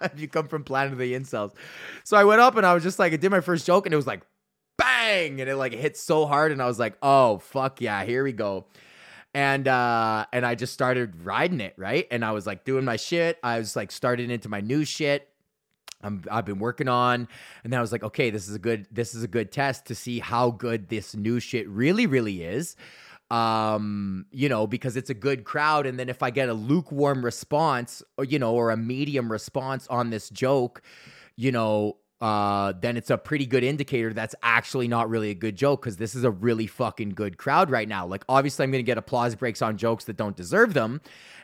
If 0.02 0.20
you 0.20 0.28
come 0.28 0.48
from 0.48 0.64
planet 0.64 0.94
of 0.94 1.00
the 1.00 1.14
incels. 1.14 1.54
So 2.04 2.16
i 2.18 2.24
went 2.24 2.42
up 2.42 2.56
and 2.56 2.66
i 2.66 2.74
was 2.74 2.84
just 2.84 3.00
like 3.00 3.14
i 3.14 3.18
did 3.18 3.32
my 3.32 3.42
first 3.42 3.66
joke 3.66 3.86
and 3.86 3.94
it 3.94 3.98
was 3.98 4.08
like 4.08 4.22
bang! 4.78 5.40
And 5.42 5.50
it 5.50 5.56
like 5.56 5.74
hit 5.74 5.98
so 5.98 6.26
hard 6.26 6.52
and 6.52 6.62
i 6.62 6.66
was 6.66 6.80
like 6.80 6.98
oh 7.02 7.40
fuck 7.40 7.82
yeah 7.82 8.04
here 8.06 8.24
we 8.24 8.32
go. 8.32 8.68
And 9.34 9.68
uh 9.68 10.26
and 10.32 10.46
i 10.46 10.56
just 10.56 10.74
started 10.74 11.26
riding 11.26 11.60
it 11.60 11.74
right? 11.78 12.08
And 12.12 12.24
i 12.24 12.32
was 12.32 12.48
like 12.48 12.64
doing 12.64 12.86
my 12.86 12.96
shit. 12.96 13.38
I 13.44 13.58
was 13.60 13.76
like 13.76 13.92
starting 13.92 14.32
into 14.32 14.48
my 14.48 14.62
new 14.62 14.86
shit 14.86 15.30
I'm, 16.06 16.24
I've 16.32 16.46
been 16.46 16.60
working 16.60 16.88
on, 16.88 17.28
and 17.64 17.74
then 17.74 17.78
I 17.78 17.82
was 17.82 17.92
like, 17.92 18.04
okay, 18.04 18.30
this 18.30 18.48
is 18.48 18.56
a 18.56 18.60
good 18.60 18.88
this 18.92 19.16
is 19.16 19.24
a 19.24 19.28
good 19.28 19.52
test 19.52 19.86
to 19.88 19.96
see 19.96 20.20
how 20.20 20.52
good 20.52 20.90
this 20.90 21.16
new 21.16 21.40
shit 21.40 21.68
really 21.68 22.08
really 22.08 22.44
is. 22.44 22.76
Um 23.32 24.28
you 24.32 24.50
know 24.50 24.68
because 24.68 24.96
it's 24.96 25.10
a 25.10 25.16
good 25.16 25.46
crowd 25.46 25.88
and 25.88 26.00
then 26.00 26.10
if 26.10 26.22
i 26.22 26.30
get 26.30 26.48
a 26.48 26.54
lukewarm 26.54 27.26
response 27.26 28.04
or 28.20 28.24
you 28.24 28.38
know 28.38 28.54
or 28.54 28.70
a 28.70 28.78
medium 28.78 29.32
response 29.32 29.88
on 29.88 30.12
this 30.12 30.30
joke 30.30 30.84
you 31.36 31.52
know 31.52 31.98
uh 32.22 32.74
then 32.80 32.96
it's 32.96 33.10
a 33.10 33.18
pretty 33.18 33.46
good 33.46 33.64
indicator 33.64 34.14
that's 34.14 34.36
actually 34.42 34.88
not 34.88 35.10
really 35.10 35.32
a 35.32 35.36
good 35.36 35.56
joke 35.56 35.82
because 35.82 35.98
this 35.98 36.16
is 36.16 36.24
a 36.24 36.32
really 36.32 36.66
fucking 36.66 37.10
good 37.10 37.38
crowd 37.38 37.70
right 37.70 37.90
now. 37.90 38.06
Like 38.06 38.24
obviously 38.30 38.64
i'm 38.64 38.72
gonna 38.72 38.84
get 38.84 38.98
applause 38.98 39.36
breaks 39.36 39.62
on 39.62 39.78
jokes 39.78 40.06
that 40.06 40.16
don't 40.16 40.36
deserve 40.36 40.74
them 40.74 41.02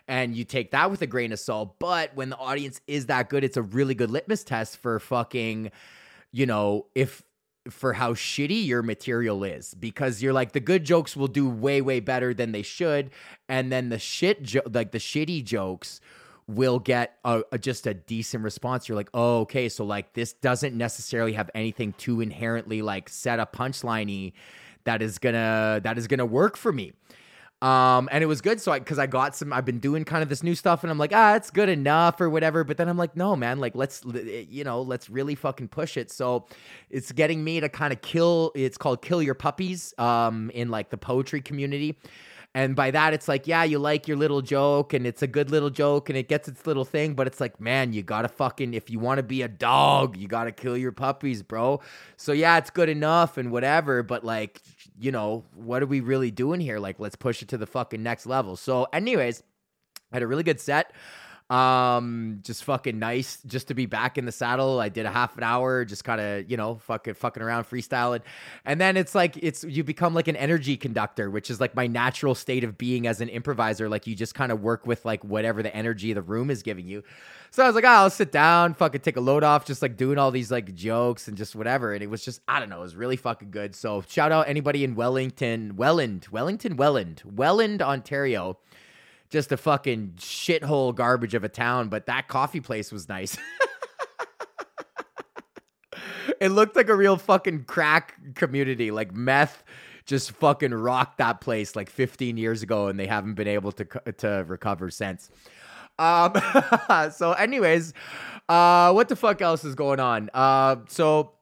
and 0.08 0.36
you 0.36 0.44
take 0.44 0.72
that 0.72 0.90
with 0.90 1.02
a 1.02 1.08
grain 1.08 1.32
of 1.32 1.40
salt 1.40 1.76
but 1.80 2.16
when 2.16 2.30
the 2.30 2.38
audience 2.38 2.82
is 2.88 3.08
that 3.08 3.30
good 3.30 3.44
it's 3.44 3.58
a 3.58 3.62
really 3.62 3.96
good 3.96 4.10
litmus 4.10 4.44
test 4.44 4.78
for 4.78 5.00
fucking 5.00 5.72
you 6.32 6.46
know 6.46 6.86
if 6.96 7.22
for 7.70 7.94
how 7.94 8.14
shitty 8.14 8.66
your 8.66 8.82
material 8.82 9.44
is 9.44 9.74
because 9.76 10.22
you're 10.22 10.34
like 10.34 10.52
the 10.52 10.60
good 10.60 10.84
jokes 10.84 11.16
will 11.16 11.28
do 11.28 11.48
way 11.48 11.82
way 11.82 12.00
better 12.00 12.34
than 12.34 12.52
they 12.52 12.64
should 12.64 13.12
and 13.48 13.72
then 13.72 13.90
the 13.90 14.00
shit 14.00 14.42
jo- 14.42 14.62
like 14.74 14.92
the 14.92 14.98
shitty 14.98 15.44
jokes 15.44 16.02
will 16.56 16.80
get 16.80 17.18
a, 17.26 17.44
a, 17.52 17.58
just 17.58 17.88
a 17.88 17.94
decent 17.94 18.44
response 18.44 18.88
you're 18.88 18.96
like 18.96 19.10
oh 19.14 19.42
okay 19.42 19.70
so 19.70 19.84
like 19.84 20.14
this 20.14 20.34
doesn't 20.34 20.78
necessarily 20.78 21.34
have 21.34 21.50
anything 21.56 21.94
too 21.94 22.22
inherently 22.22 22.82
like 22.82 23.10
set 23.10 23.40
up 23.40 23.56
punchliney 23.56 24.34
that 24.84 25.02
is 25.02 25.18
gonna 25.18 25.80
that 25.84 25.98
is 25.98 26.08
gonna 26.08 26.26
work 26.26 26.58
for 26.58 26.72
me 26.72 26.94
um, 27.62 28.10
and 28.12 28.24
it 28.24 28.28
was 28.28 28.42
good. 28.42 28.60
So 28.60 28.72
I, 28.72 28.80
cause 28.80 28.98
I 28.98 29.06
got 29.06 29.36
some, 29.36 29.54
I've 29.54 29.66
been 29.66 29.78
doing 29.78 30.04
kind 30.04 30.24
of 30.24 30.30
this 30.30 30.42
new 30.42 30.56
stuff 30.56 30.84
and 30.84 30.90
I'm 30.90 30.98
like, 30.98 31.14
ah, 31.14 31.36
it's 31.36 31.52
good 31.52 31.70
enough 31.70 32.20
or 32.20 32.28
whatever. 32.28 32.64
But 32.64 32.78
then 32.78 32.90
I'm 32.90 32.98
like, 32.98 33.16
no, 33.16 33.36
man, 33.36 33.60
like 33.60 33.76
let's, 33.76 34.04
eh, 34.16 34.46
you 34.50 34.64
know, 34.64 34.82
let's 34.82 35.12
really 35.12 35.36
fucking 35.36 35.68
push 35.68 35.96
it. 35.96 36.10
So 36.10 36.48
it's 36.90 37.12
getting 37.12 37.44
me 37.44 37.60
to 37.60 37.70
kind 37.70 37.94
of 37.94 38.02
kill, 38.02 38.52
it's 38.56 38.78
called 38.78 39.04
kill 39.04 39.22
your 39.22 39.36
puppies, 39.36 39.94
um, 40.00 40.50
in 40.56 40.70
like 40.70 40.90
the 40.90 40.98
poetry 40.98 41.42
community. 41.42 42.00
And 42.54 42.76
by 42.76 42.92
that, 42.92 43.14
it's 43.14 43.30
like, 43.30 43.48
yeah, 43.48 43.64
you 43.64 43.80
like 43.80 44.10
your 44.10 44.18
little 44.18 44.42
joke 44.42 44.94
and 44.94 45.08
it's 45.08 45.22
a 45.22 45.28
good 45.28 45.52
little 45.52 45.70
joke 45.70 46.10
and 46.10 46.18
it 46.18 46.28
gets 46.28 46.50
its 46.50 46.68
little 46.68 46.84
thing, 46.84 47.14
but 47.14 47.26
it's 47.26 47.40
like, 47.40 47.62
man, 47.62 47.94
you 47.94 48.04
gotta 48.04 48.28
fucking, 48.28 48.74
if 48.74 48.90
you 48.90 49.00
wanna 49.00 49.24
be 49.24 49.42
a 49.42 49.48
dog, 49.48 50.18
you 50.18 50.28
gotta 50.28 50.52
kill 50.52 50.76
your 50.76 50.92
puppies, 50.92 51.44
bro. 51.44 51.80
So 52.18 52.34
yeah, 52.34 52.58
it's 52.58 52.70
good 52.70 52.90
enough 52.90 53.38
and 53.38 53.52
whatever, 53.52 54.04
but 54.04 54.26
like, 54.26 54.62
you 55.00 55.14
know, 55.14 55.46
what 55.56 55.82
are 55.82 55.88
we 55.88 56.02
really 56.02 56.30
doing 56.30 56.60
here? 56.60 56.78
Like, 56.78 57.00
let's 57.00 57.16
push 57.16 57.42
it 57.42 57.48
to 57.50 57.58
the 57.58 57.66
fucking 57.66 58.04
next 58.04 58.26
level. 58.26 58.58
So, 58.58 58.86
anyways, 58.92 59.44
I 60.12 60.18
had 60.18 60.24
a 60.24 60.28
really 60.28 60.44
good 60.44 60.60
set. 60.60 60.92
Um, 61.52 62.40
just 62.44 62.64
fucking 62.64 62.98
nice 62.98 63.40
just 63.46 63.68
to 63.68 63.74
be 63.74 63.86
back 63.86 64.18
in 64.18 64.24
the 64.24 64.32
saddle. 64.32 64.80
I 64.80 64.88
did 64.88 65.06
a 65.06 65.12
half 65.12 65.38
an 65.38 65.44
hour, 65.44 65.84
just 65.84 66.06
kind 66.06 66.22
of, 66.22 66.50
you 66.50 66.56
know, 66.56 66.76
fucking 66.76 67.16
fucking 67.16 67.44
around 67.44 67.66
freestyling. 67.66 68.22
And 68.64 68.80
then 68.80 68.96
it's 68.96 69.14
like 69.14 69.36
it's 69.36 69.66
you 69.66 69.84
become 69.84 70.14
like 70.14 70.30
an 70.30 70.38
energy 70.38 70.78
conductor, 70.78 71.30
which 71.30 71.50
is 71.50 71.60
like 71.60 71.76
my 71.76 71.88
natural 71.88 72.36
state 72.36 72.64
of 72.64 72.78
being 72.78 73.06
as 73.06 73.20
an 73.20 73.28
improviser. 73.28 73.90
Like 73.90 74.08
you 74.08 74.16
just 74.16 74.34
kind 74.34 74.54
of 74.54 74.62
work 74.62 74.88
with 74.88 75.04
like 75.04 75.26
whatever 75.26 75.62
the 75.62 75.76
energy 75.76 76.12
of 76.12 76.16
the 76.16 76.22
room 76.22 76.50
is 76.50 76.64
giving 76.64 76.88
you. 76.88 77.04
So 77.54 77.64
I 77.64 77.66
was 77.66 77.76
like, 77.76 77.84
oh, 77.84 77.90
I'll 77.90 78.10
sit 78.10 78.32
down, 78.32 78.74
fucking 78.74 79.02
take 79.02 79.18
a 79.18 79.22
load 79.22 79.44
off, 79.44 79.66
just 79.66 79.82
like 79.82 79.98
doing 79.98 80.18
all 80.18 80.32
these 80.32 80.52
like 80.52 80.74
jokes 80.74 81.28
and 81.28 81.36
just 81.36 81.54
whatever. 81.54 81.94
And 81.94 82.02
it 82.02 82.10
was 82.10 82.24
just, 82.24 82.40
I 82.48 82.62
don't 82.62 82.70
know, 82.70 82.78
it 82.78 82.84
was 82.84 82.96
really 82.96 83.18
fucking 83.18 83.52
good. 83.52 83.76
So 83.76 84.06
shout 84.08 84.32
out 84.32 84.48
anybody 84.48 84.86
in 84.86 84.96
Wellington, 84.96 85.76
Welland, 85.76 86.28
Wellington, 86.32 86.78
Welland, 86.78 87.24
Welland, 87.26 87.82
Ontario 87.82 88.58
just 89.32 89.52
a 89.52 89.58
fucking 89.58 90.14
shithole 90.18 90.94
garbage 90.94 91.34
of 91.34 91.44
a 91.44 91.50
town, 91.50 91.88
but 91.90 92.06
that 92.06 92.28
coffee 92.28 92.60
place 92.60 92.92
was 92.92 93.10
nice. 93.10 93.38
it 96.40 96.50
looked 96.50 96.76
like 96.76 96.90
a 96.90 96.96
real 96.96 97.18
fucking 97.18 97.64
crack 97.64 98.36
community, 98.36 98.92
like 98.92 99.16
meth 99.16 99.64
just 100.06 100.32
fucking 100.32 100.74
rocked 100.74 101.20
that 101.20 101.40
place 101.42 101.76
like 101.76 101.90
15 101.90 102.36
years 102.36 102.62
ago 102.62 102.88
and 102.88 103.00
they 103.00 103.08
haven't 103.08 103.36
been 103.36 103.48
able 103.48 103.72
to 103.72 103.86
to 104.18 104.44
recover 104.48 104.90
since. 104.90 105.30
Um 105.98 106.34
so 107.12 107.32
anyways, 107.32 107.94
uh 108.50 108.92
what 108.92 109.08
the 109.08 109.16
fuck 109.16 109.42
else 109.42 109.64
is 109.64 109.76
going 109.76 110.02
on? 110.02 110.30
Uh 110.34 110.78
so 110.90 111.34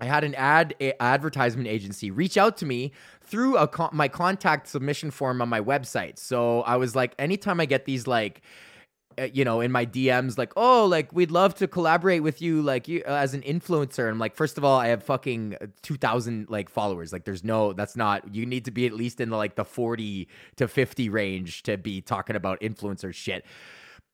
I 0.00 0.06
had 0.06 0.24
an 0.24 0.34
ad 0.34 0.74
a 0.80 1.00
advertisement 1.02 1.68
agency 1.68 2.10
reach 2.10 2.36
out 2.36 2.56
to 2.58 2.66
me 2.66 2.92
through 3.22 3.56
a 3.56 3.68
con- 3.68 3.90
my 3.92 4.08
contact 4.08 4.68
submission 4.68 5.10
form 5.10 5.40
on 5.42 5.48
my 5.48 5.60
website. 5.60 6.18
So 6.18 6.62
I 6.62 6.76
was 6.76 6.96
like, 6.96 7.14
anytime 7.18 7.60
I 7.60 7.66
get 7.66 7.84
these 7.84 8.06
like 8.06 8.42
uh, 9.18 9.28
you 9.32 9.44
know 9.44 9.60
in 9.60 9.72
my 9.72 9.84
dms 9.84 10.38
like 10.38 10.52
oh 10.56 10.86
like 10.86 11.12
we'd 11.12 11.32
love 11.32 11.52
to 11.52 11.66
collaborate 11.66 12.22
with 12.22 12.40
you 12.40 12.62
like 12.62 12.86
you 12.86 13.02
uh, 13.08 13.10
as 13.10 13.34
an 13.34 13.42
influencer 13.42 14.08
i'm 14.08 14.20
like 14.20 14.36
first 14.36 14.56
of 14.56 14.64
all 14.64 14.78
i 14.78 14.86
have 14.86 15.02
fucking 15.02 15.56
2000 15.82 16.48
like 16.48 16.68
followers 16.68 17.12
like 17.12 17.24
there's 17.24 17.42
no 17.42 17.72
that's 17.72 17.96
not 17.96 18.32
you 18.32 18.46
need 18.46 18.64
to 18.64 18.70
be 18.70 18.86
at 18.86 18.92
least 18.92 19.20
in 19.20 19.30
the 19.30 19.36
like 19.36 19.56
the 19.56 19.64
40 19.64 20.28
to 20.56 20.68
50 20.68 21.08
range 21.08 21.64
to 21.64 21.76
be 21.76 22.00
talking 22.00 22.36
about 22.36 22.60
influencer 22.60 23.12
shit 23.12 23.44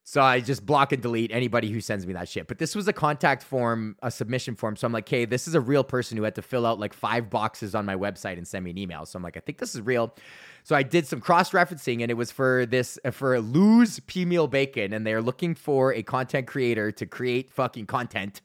so 0.08 0.22
I 0.22 0.38
just 0.38 0.64
block 0.64 0.92
and 0.92 1.02
delete 1.02 1.32
anybody 1.32 1.68
who 1.68 1.80
sends 1.80 2.06
me 2.06 2.12
that 2.12 2.28
shit. 2.28 2.46
But 2.46 2.58
this 2.58 2.76
was 2.76 2.86
a 2.86 2.92
contact 2.92 3.42
form, 3.42 3.96
a 4.04 4.10
submission 4.12 4.54
form. 4.54 4.76
So 4.76 4.86
I'm 4.86 4.92
like, 4.92 5.08
hey, 5.08 5.24
this 5.24 5.48
is 5.48 5.56
a 5.56 5.60
real 5.60 5.82
person 5.82 6.16
who 6.16 6.22
had 6.22 6.36
to 6.36 6.42
fill 6.42 6.64
out 6.64 6.78
like 6.78 6.94
five 6.94 7.28
boxes 7.28 7.74
on 7.74 7.84
my 7.84 7.96
website 7.96 8.38
and 8.38 8.46
send 8.46 8.64
me 8.64 8.70
an 8.70 8.78
email. 8.78 9.04
So 9.04 9.16
I'm 9.16 9.24
like, 9.24 9.36
I 9.36 9.40
think 9.40 9.58
this 9.58 9.74
is 9.74 9.80
real. 9.80 10.14
So 10.62 10.76
I 10.76 10.84
did 10.84 11.08
some 11.08 11.20
cross 11.20 11.50
referencing 11.50 12.02
and 12.02 12.10
it 12.12 12.14
was 12.14 12.30
for 12.30 12.66
this, 12.66 13.00
uh, 13.04 13.10
for 13.10 13.40
Lou's 13.40 13.98
Pea 14.06 14.24
Meal 14.24 14.46
Bacon. 14.46 14.92
And 14.92 15.04
they're 15.04 15.20
looking 15.20 15.56
for 15.56 15.92
a 15.92 16.04
content 16.04 16.46
creator 16.46 16.92
to 16.92 17.04
create 17.04 17.50
fucking 17.50 17.86
content 17.86 18.42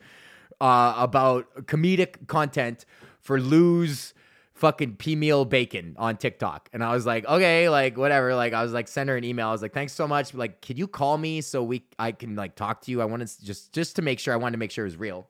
uh, 0.61 0.95
about 0.97 1.67
comedic 1.67 2.25
content 2.25 2.85
for 3.19 3.39
Lou's 3.39 4.15
fucking 4.61 4.95
pea 4.95 5.15
meal 5.15 5.43
bacon 5.43 5.95
on 5.97 6.15
TikTok. 6.17 6.69
And 6.71 6.83
I 6.83 6.93
was 6.93 7.03
like, 7.03 7.25
okay, 7.25 7.67
like 7.67 7.97
whatever. 7.97 8.35
Like 8.35 8.53
I 8.53 8.61
was 8.61 8.71
like, 8.71 8.87
send 8.87 9.09
her 9.09 9.17
an 9.17 9.23
email. 9.23 9.49
I 9.49 9.51
was 9.51 9.63
like, 9.63 9.73
thanks 9.73 9.91
so 9.91 10.07
much. 10.07 10.35
Like, 10.35 10.61
could 10.61 10.77
you 10.77 10.87
call 10.87 11.17
me 11.17 11.41
so 11.41 11.63
we 11.63 11.83
I 11.97 12.11
can 12.11 12.35
like 12.35 12.55
talk 12.55 12.81
to 12.81 12.91
you? 12.91 13.01
I 13.01 13.05
wanted 13.05 13.27
to 13.27 13.43
just 13.43 13.73
just 13.73 13.95
to 13.95 14.03
make 14.03 14.19
sure 14.19 14.33
I 14.33 14.37
wanted 14.37 14.53
to 14.53 14.59
make 14.59 14.69
sure 14.69 14.85
it 14.85 14.87
was 14.87 14.97
real. 14.97 15.27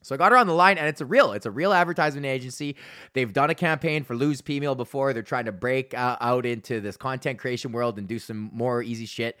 So 0.00 0.14
I 0.14 0.18
got 0.18 0.32
her 0.32 0.38
on 0.38 0.46
the 0.46 0.54
line, 0.54 0.76
and 0.76 0.86
it's 0.86 1.00
a 1.00 1.06
real, 1.06 1.32
it's 1.32 1.46
a 1.46 1.50
real 1.50 1.72
advertisement 1.72 2.26
agency. 2.26 2.76
They've 3.14 3.32
done 3.32 3.48
a 3.48 3.54
campaign 3.54 4.04
for 4.04 4.14
Lou's 4.14 4.42
P 4.42 4.60
Meal 4.60 4.74
before. 4.74 5.14
They're 5.14 5.22
trying 5.22 5.46
to 5.46 5.52
break 5.52 5.94
uh, 5.94 6.18
out 6.20 6.44
into 6.44 6.80
this 6.80 6.98
content 6.98 7.38
creation 7.38 7.72
world 7.72 7.98
and 7.98 8.06
do 8.06 8.18
some 8.18 8.50
more 8.52 8.82
easy 8.82 9.06
shit. 9.06 9.38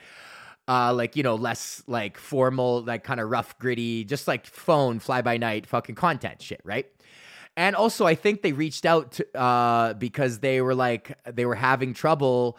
Uh, 0.66 0.94
like 0.94 1.16
you 1.16 1.22
know, 1.22 1.34
less 1.34 1.82
like 1.86 2.16
formal, 2.16 2.82
like 2.82 3.04
kind 3.04 3.20
of 3.20 3.28
rough, 3.28 3.58
gritty, 3.58 4.04
just 4.04 4.26
like 4.26 4.46
phone 4.46 4.98
fly 4.98 5.20
by 5.20 5.36
night 5.36 5.66
fucking 5.66 5.94
content 5.94 6.40
shit, 6.40 6.60
right? 6.64 6.86
And 7.56 7.76
also, 7.76 8.04
I 8.04 8.14
think 8.14 8.42
they 8.42 8.52
reached 8.52 8.84
out 8.84 9.12
to, 9.12 9.38
uh, 9.38 9.94
because 9.94 10.40
they 10.40 10.60
were 10.60 10.74
like 10.74 11.16
they 11.24 11.46
were 11.46 11.54
having 11.54 11.94
trouble 11.94 12.58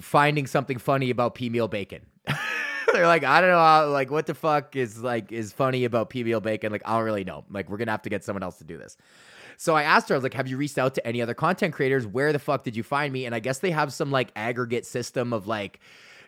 finding 0.00 0.46
something 0.46 0.78
funny 0.78 1.10
about 1.10 1.34
pea 1.34 1.48
meal 1.48 1.68
bacon. 1.68 2.06
They're 2.92 3.06
like, 3.06 3.24
I 3.24 3.40
don't 3.40 3.50
know, 3.50 3.58
how, 3.58 3.88
like 3.88 4.10
what 4.10 4.26
the 4.26 4.34
fuck 4.34 4.76
is 4.76 5.02
like 5.02 5.32
is 5.32 5.52
funny 5.52 5.84
about 5.84 6.10
pea 6.10 6.24
meal 6.24 6.40
bacon? 6.40 6.70
Like, 6.72 6.82
I 6.84 6.96
don't 6.96 7.04
really 7.04 7.24
know. 7.24 7.44
Like, 7.50 7.70
we're 7.70 7.78
gonna 7.78 7.92
have 7.92 8.02
to 8.02 8.10
get 8.10 8.24
someone 8.24 8.42
else 8.42 8.58
to 8.58 8.64
do 8.64 8.76
this. 8.76 8.96
So 9.56 9.74
I 9.74 9.82
asked 9.82 10.08
her, 10.08 10.14
I 10.14 10.18
was 10.18 10.22
like, 10.22 10.34
have 10.34 10.48
you 10.48 10.56
reached 10.56 10.78
out 10.78 10.94
to 10.94 11.06
any 11.06 11.20
other 11.20 11.34
content 11.34 11.74
creators? 11.74 12.06
Where 12.06 12.32
the 12.32 12.38
fuck 12.38 12.64
did 12.64 12.76
you 12.76 12.82
find 12.82 13.12
me? 13.12 13.26
And 13.26 13.34
I 13.34 13.40
guess 13.40 13.58
they 13.58 13.70
have 13.70 13.92
some 13.92 14.10
like 14.10 14.32
aggregate 14.34 14.86
system 14.86 15.32
of 15.32 15.46
like 15.46 15.80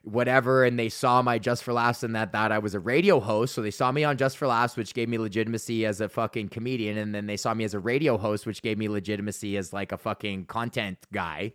whatever 0.04 0.64
and 0.64 0.78
they 0.78 0.88
saw 0.88 1.22
my 1.22 1.38
just 1.38 1.62
for 1.62 1.72
laughs 1.72 2.02
and 2.02 2.14
that 2.16 2.32
that 2.32 2.50
I 2.50 2.58
was 2.58 2.74
a 2.74 2.80
radio 2.80 3.20
host. 3.20 3.54
So 3.54 3.62
they 3.62 3.70
saw 3.70 3.92
me 3.92 4.04
on 4.04 4.16
just 4.16 4.36
for 4.36 4.46
laughs 4.48 4.76
which 4.76 4.94
gave 4.94 5.08
me 5.08 5.18
legitimacy 5.18 5.86
as 5.86 6.00
a 6.00 6.08
fucking 6.08 6.48
comedian. 6.48 6.98
And 6.98 7.14
then 7.14 7.26
they 7.26 7.36
saw 7.36 7.54
me 7.54 7.64
as 7.64 7.74
a 7.74 7.78
radio 7.78 8.18
host 8.18 8.46
which 8.46 8.62
gave 8.62 8.78
me 8.78 8.88
legitimacy 8.88 9.56
as 9.56 9.72
like 9.72 9.92
a 9.92 9.98
fucking 9.98 10.46
content 10.46 10.98
guy. 11.12 11.52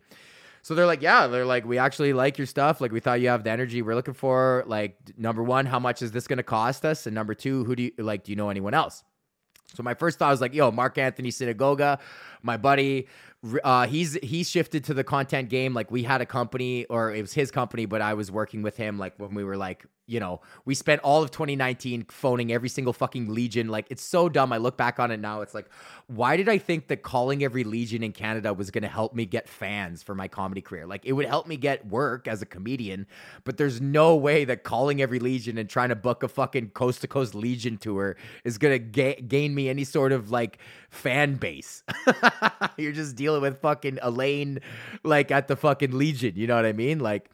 So 0.62 0.76
they're 0.76 0.86
like 0.86 1.02
yeah 1.02 1.28
they're 1.28 1.46
like 1.46 1.66
we 1.66 1.78
actually 1.78 2.14
like 2.14 2.38
your 2.38 2.48
stuff. 2.48 2.80
Like 2.80 2.92
we 2.92 3.00
thought 3.00 3.20
you 3.20 3.28
have 3.30 3.44
the 3.44 3.52
energy 3.52 3.82
we're 3.82 3.96
looking 3.96 4.14
for. 4.14 4.64
Like 4.66 4.98
number 5.18 5.44
1 5.44 5.66
how 5.66 5.80
much 5.80 6.02
is 6.02 6.12
this 6.12 6.28
going 6.28 6.38
to 6.38 6.44
cost 6.44 6.86
us? 6.86 7.06
And 7.06 7.14
number 7.14 7.34
2 7.34 7.66
who 7.66 7.76
do 7.76 7.84
you 7.84 7.92
like 7.98 8.24
do 8.24 8.32
you 8.32 8.36
know 8.38 8.50
anyone 8.50 8.74
else? 8.74 9.04
So 9.74 9.84
my 9.84 9.94
first 9.94 10.18
thought 10.18 10.32
was 10.32 10.42
like, 10.42 10.54
yo, 10.54 10.72
Mark 10.72 10.98
Anthony 10.98 11.30
Sinagoga, 11.30 12.00
my 12.42 12.58
buddy, 12.58 13.08
uh, 13.64 13.88
he's 13.88 14.14
he's 14.24 14.50
shifted 14.50 14.84
to 14.86 14.94
the 14.94 15.04
content 15.04 15.50
game. 15.50 15.74
Like 15.74 15.92
we 15.92 16.04
had 16.04 16.22
a 16.22 16.26
company, 16.26 16.86
or 16.86 17.14
it 17.14 17.22
was 17.22 17.34
his 17.34 17.52
company, 17.52 17.86
but 17.86 18.02
I 18.02 18.14
was 18.14 18.32
working 18.32 18.62
with 18.64 18.78
him. 18.78 18.98
Like 18.98 19.14
when 19.18 19.34
we 19.34 19.44
were 19.44 19.58
like, 19.58 19.86
you 20.08 20.22
know, 20.22 20.42
we 20.64 20.74
spent 20.74 21.02
all 21.02 21.22
of 21.22 21.32
2019 21.32 22.06
phoning 22.10 22.52
every 22.52 22.70
single 22.70 22.94
fucking 22.94 23.34
legion. 23.34 23.68
Like 23.68 23.88
it's 23.90 24.02
so 24.02 24.30
dumb. 24.30 24.54
I 24.54 24.58
look 24.58 24.78
back 24.78 25.00
on 25.00 25.12
it 25.12 25.20
now. 25.20 25.42
It's 25.42 25.54
like, 25.54 25.70
why 26.08 26.38
did 26.38 26.48
I 26.48 26.58
think 26.58 26.88
that 26.88 27.04
calling 27.04 27.44
every 27.44 27.66
legion 27.66 28.02
in 28.04 28.14
Canada 28.14 28.54
was 28.54 28.72
going 28.72 28.84
to 28.84 28.88
help 28.88 29.14
me 29.14 29.26
get 29.26 29.50
fans 29.50 30.02
for 30.02 30.16
my 30.16 30.30
comedy 30.30 30.62
career? 30.62 30.88
Like 30.88 31.06
it 31.06 31.12
would 31.12 31.26
help 31.26 31.46
me 31.46 31.58
get 31.58 31.86
work 31.88 32.28
as 32.28 32.42
a 32.42 32.46
comedian, 32.46 33.06
but 33.44 33.58
there's 33.58 33.82
no 33.82 34.16
way 34.16 34.46
that 34.46 34.64
calling 34.64 35.02
every 35.02 35.20
legion 35.20 35.58
and 35.58 35.70
trying 35.70 35.90
to 35.90 35.96
book 35.96 36.24
a 36.24 36.30
fucking 36.30 36.70
coast 36.70 37.02
to 37.02 37.08
coast 37.08 37.36
legion 37.36 37.78
tour 37.78 38.16
is 38.46 38.58
going 38.58 38.74
to 38.74 38.80
ga- 38.80 39.22
gain 39.22 39.54
me 39.54 39.68
any 39.68 39.84
sort 39.84 40.14
of 40.14 40.32
like 40.32 40.58
fan 40.90 41.36
base. 41.36 41.84
You're 42.78 42.92
just 42.94 43.16
dealing 43.16 43.42
with 43.42 43.60
fucking 43.60 44.00
Elaine 44.02 44.60
like 45.04 45.32
at 45.32 45.48
the 45.48 45.56
fucking 45.56 45.92
Legion, 45.98 46.34
you 46.36 46.48
know 46.48 46.56
what 46.56 46.66
I 46.66 46.74
mean? 46.74 47.00
Like 47.00 47.30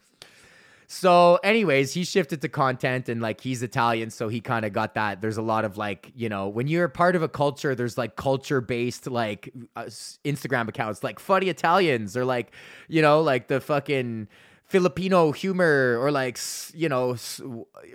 So, 0.86 1.36
anyways, 1.42 1.94
he 1.94 2.04
shifted 2.04 2.42
to 2.42 2.48
content 2.48 3.08
and 3.08 3.20
like 3.22 3.40
he's 3.40 3.62
Italian, 3.62 4.10
so 4.10 4.28
he 4.28 4.40
kind 4.40 4.64
of 4.66 4.72
got 4.72 4.94
that. 4.94 5.20
There's 5.22 5.38
a 5.38 5.42
lot 5.42 5.64
of 5.64 5.76
like, 5.78 6.12
you 6.14 6.28
know, 6.28 6.48
when 6.48 6.68
you're 6.68 6.88
part 6.88 7.16
of 7.16 7.22
a 7.22 7.28
culture, 7.28 7.74
there's 7.74 7.96
like 7.96 8.16
culture 8.16 8.60
based 8.60 9.06
like 9.06 9.50
uh, 9.76 9.84
Instagram 10.24 10.68
accounts, 10.68 11.02
like 11.02 11.18
funny 11.18 11.48
Italians 11.48 12.16
or 12.16 12.24
like, 12.24 12.52
you 12.88 13.00
know, 13.02 13.22
like 13.22 13.48
the 13.48 13.60
fucking 13.60 14.28
Filipino 14.66 15.32
humor 15.32 15.98
or 16.00 16.10
like, 16.12 16.38
you 16.74 16.88
know, 16.88 17.16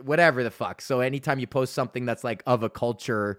whatever 0.04 0.44
the 0.44 0.52
fuck. 0.52 0.82
So, 0.82 1.00
anytime 1.02 1.40
you 1.40 1.48
post 1.48 1.74
something 1.74 2.06
that's 2.06 2.24
like 2.24 2.42
of 2.48 2.64
a 2.64 2.70
culture, 2.70 3.38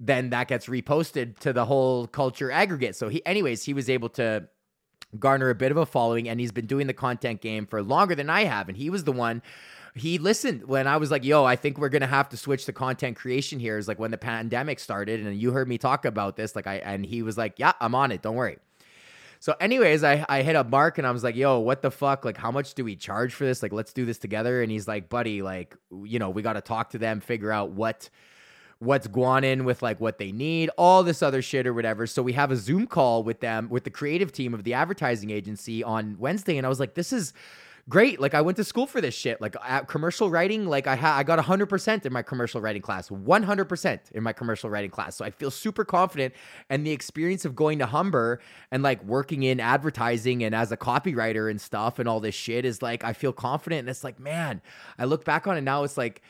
then 0.00 0.30
that 0.30 0.48
gets 0.48 0.66
reposted 0.66 1.38
to 1.38 1.52
the 1.52 1.64
whole 1.64 2.06
culture 2.06 2.50
aggregate. 2.50 2.96
So, 2.96 3.08
he, 3.08 3.24
anyways, 3.24 3.64
he 3.64 3.74
was 3.74 3.88
able 3.88 4.08
to 4.10 4.48
garner 5.18 5.50
a 5.50 5.54
bit 5.54 5.70
of 5.70 5.76
a 5.76 5.86
following 5.86 6.28
and 6.28 6.40
he's 6.40 6.50
been 6.50 6.66
doing 6.66 6.88
the 6.88 6.92
content 6.92 7.40
game 7.40 7.66
for 7.66 7.82
longer 7.82 8.16
than 8.16 8.28
I 8.28 8.44
have 8.44 8.68
and 8.68 8.76
he 8.76 8.90
was 8.90 9.04
the 9.04 9.12
one 9.12 9.42
he 9.94 10.18
listened 10.18 10.64
when 10.64 10.88
I 10.88 10.96
was 10.96 11.10
like, 11.10 11.24
yo, 11.24 11.44
I 11.44 11.54
think 11.54 11.78
we're 11.78 11.88
gonna 11.88 12.06
have 12.06 12.28
to 12.30 12.36
switch 12.36 12.64
to 12.64 12.72
content 12.72 13.16
creation 13.16 13.60
here. 13.60 13.78
Is 13.78 13.86
like 13.86 13.98
when 13.98 14.10
the 14.10 14.18
pandemic 14.18 14.80
started, 14.80 15.24
and 15.24 15.40
you 15.40 15.52
heard 15.52 15.68
me 15.68 15.78
talk 15.78 16.04
about 16.04 16.36
this. 16.36 16.56
Like 16.56 16.66
I 16.66 16.76
and 16.76 17.06
he 17.06 17.22
was 17.22 17.38
like, 17.38 17.58
Yeah, 17.58 17.72
I'm 17.80 17.94
on 17.94 18.10
it, 18.10 18.20
don't 18.20 18.34
worry. 18.34 18.58
So, 19.38 19.54
anyways, 19.60 20.02
I, 20.02 20.24
I 20.26 20.42
hit 20.42 20.56
up 20.56 20.70
Mark 20.70 20.96
and 20.96 21.06
I 21.06 21.10
was 21.10 21.22
like, 21.22 21.36
yo, 21.36 21.58
what 21.58 21.82
the 21.82 21.90
fuck? 21.90 22.24
Like, 22.24 22.38
how 22.38 22.50
much 22.50 22.72
do 22.72 22.82
we 22.82 22.96
charge 22.96 23.34
for 23.34 23.44
this? 23.44 23.62
Like, 23.62 23.74
let's 23.74 23.92
do 23.92 24.06
this 24.06 24.16
together. 24.16 24.62
And 24.62 24.72
he's 24.72 24.88
like, 24.88 25.10
buddy, 25.10 25.42
like, 25.42 25.76
you 26.02 26.18
know, 26.18 26.30
we 26.30 26.40
gotta 26.40 26.62
talk 26.62 26.90
to 26.90 26.98
them, 26.98 27.20
figure 27.20 27.52
out 27.52 27.70
what 27.70 28.08
what's 28.78 29.06
going 29.06 29.44
in 29.44 29.64
with 29.64 29.82
like 29.82 30.00
what 30.00 30.18
they 30.18 30.32
need, 30.32 30.70
all 30.76 31.02
this 31.02 31.22
other 31.22 31.42
shit 31.42 31.66
or 31.66 31.74
whatever. 31.74 32.06
So 32.06 32.22
we 32.22 32.32
have 32.32 32.50
a 32.50 32.56
Zoom 32.56 32.86
call 32.86 33.22
with 33.22 33.40
them, 33.40 33.68
with 33.70 33.84
the 33.84 33.90
creative 33.90 34.32
team 34.32 34.54
of 34.54 34.64
the 34.64 34.74
advertising 34.74 35.30
agency 35.30 35.82
on 35.82 36.16
Wednesday. 36.18 36.56
And 36.58 36.66
I 36.66 36.68
was 36.68 36.80
like, 36.80 36.94
this 36.94 37.12
is 37.12 37.32
great. 37.88 38.20
Like 38.20 38.34
I 38.34 38.40
went 38.40 38.56
to 38.56 38.64
school 38.64 38.86
for 38.86 39.00
this 39.00 39.14
shit. 39.14 39.40
Like 39.40 39.56
commercial 39.88 40.30
writing, 40.30 40.66
like 40.66 40.86
I 40.86 40.96
ha- 40.96 41.16
I 41.16 41.22
got 41.22 41.38
100% 41.38 42.06
in 42.06 42.12
my 42.12 42.22
commercial 42.22 42.60
writing 42.60 42.82
class, 42.82 43.08
100% 43.08 44.12
in 44.12 44.22
my 44.22 44.32
commercial 44.32 44.70
writing 44.70 44.90
class. 44.90 45.16
So 45.16 45.24
I 45.24 45.30
feel 45.30 45.50
super 45.50 45.84
confident 45.84 46.34
and 46.70 46.86
the 46.86 46.92
experience 46.92 47.44
of 47.44 47.54
going 47.54 47.78
to 47.80 47.86
Humber 47.86 48.40
and 48.70 48.82
like 48.82 49.02
working 49.04 49.42
in 49.42 49.60
advertising 49.60 50.42
and 50.42 50.54
as 50.54 50.72
a 50.72 50.76
copywriter 50.76 51.50
and 51.50 51.60
stuff 51.60 51.98
and 51.98 52.08
all 52.08 52.20
this 52.20 52.34
shit 52.34 52.64
is 52.64 52.82
like 52.82 53.04
I 53.04 53.12
feel 53.12 53.32
confident 53.32 53.80
and 53.80 53.88
it's 53.88 54.04
like, 54.04 54.18
man, 54.18 54.62
I 54.98 55.04
look 55.04 55.24
back 55.24 55.46
on 55.46 55.56
it 55.56 55.62
now 55.62 55.84
it's 55.84 55.98
like 55.98 56.22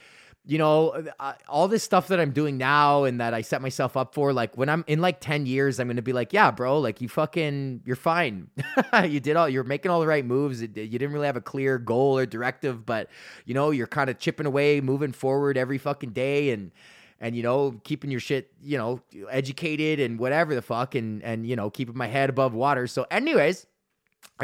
you 0.46 0.58
know, 0.58 1.06
all 1.48 1.68
this 1.68 1.82
stuff 1.82 2.08
that 2.08 2.20
I'm 2.20 2.32
doing 2.32 2.58
now 2.58 3.04
and 3.04 3.18
that 3.20 3.32
I 3.32 3.40
set 3.40 3.62
myself 3.62 3.96
up 3.96 4.14
for, 4.14 4.32
like 4.32 4.56
when 4.58 4.68
I'm 4.68 4.84
in 4.86 5.00
like 5.00 5.20
10 5.20 5.46
years, 5.46 5.80
I'm 5.80 5.86
going 5.86 5.96
to 5.96 6.02
be 6.02 6.12
like, 6.12 6.34
yeah, 6.34 6.50
bro, 6.50 6.80
like 6.80 7.00
you 7.00 7.08
fucking, 7.08 7.82
you're 7.86 7.96
fine. 7.96 8.50
you 9.04 9.20
did 9.20 9.36
all, 9.36 9.48
you're 9.48 9.64
making 9.64 9.90
all 9.90 10.00
the 10.00 10.06
right 10.06 10.24
moves. 10.24 10.60
You 10.60 10.68
didn't 10.68 11.12
really 11.12 11.26
have 11.26 11.36
a 11.36 11.40
clear 11.40 11.78
goal 11.78 12.18
or 12.18 12.26
directive, 12.26 12.84
but 12.84 13.08
you 13.46 13.54
know, 13.54 13.70
you're 13.70 13.86
kind 13.86 14.10
of 14.10 14.18
chipping 14.18 14.44
away, 14.44 14.82
moving 14.82 15.12
forward 15.12 15.56
every 15.56 15.78
fucking 15.78 16.10
day 16.10 16.50
and, 16.50 16.72
and 17.20 17.34
you 17.36 17.42
know 17.42 17.80
keeping 17.84 18.10
your 18.10 18.20
shit 18.20 18.50
you 18.60 18.76
know 18.76 19.00
educated 19.30 20.00
and 20.00 20.18
whatever 20.18 20.54
the 20.54 20.60
fuck 20.60 20.94
and 20.94 21.22
and 21.22 21.46
you 21.46 21.54
know 21.56 21.70
keeping 21.70 21.96
my 21.96 22.08
head 22.08 22.28
above 22.28 22.52
water 22.52 22.86
so 22.88 23.06
anyways 23.10 23.66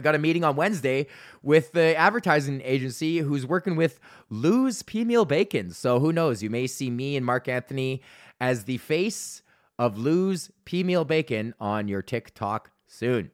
I 0.00 0.02
got 0.02 0.14
a 0.14 0.18
meeting 0.18 0.44
on 0.44 0.56
Wednesday 0.56 1.08
with 1.42 1.72
the 1.72 1.94
advertising 1.94 2.62
agency 2.64 3.18
who's 3.18 3.44
working 3.44 3.76
with 3.76 4.00
Lou's 4.30 4.82
Pea 4.82 5.04
Meal 5.04 5.26
Bacon. 5.26 5.72
So 5.72 6.00
who 6.00 6.10
knows? 6.10 6.42
You 6.42 6.48
may 6.48 6.66
see 6.66 6.88
me 6.88 7.18
and 7.18 7.26
Mark 7.26 7.48
Anthony 7.48 8.00
as 8.40 8.64
the 8.64 8.78
face 8.78 9.42
of 9.78 9.98
Lou's 9.98 10.50
Pea 10.64 10.84
Meal 10.84 11.04
Bacon 11.04 11.52
on 11.60 11.86
your 11.86 12.00
TikTok 12.00 12.70
soon. 12.86 13.30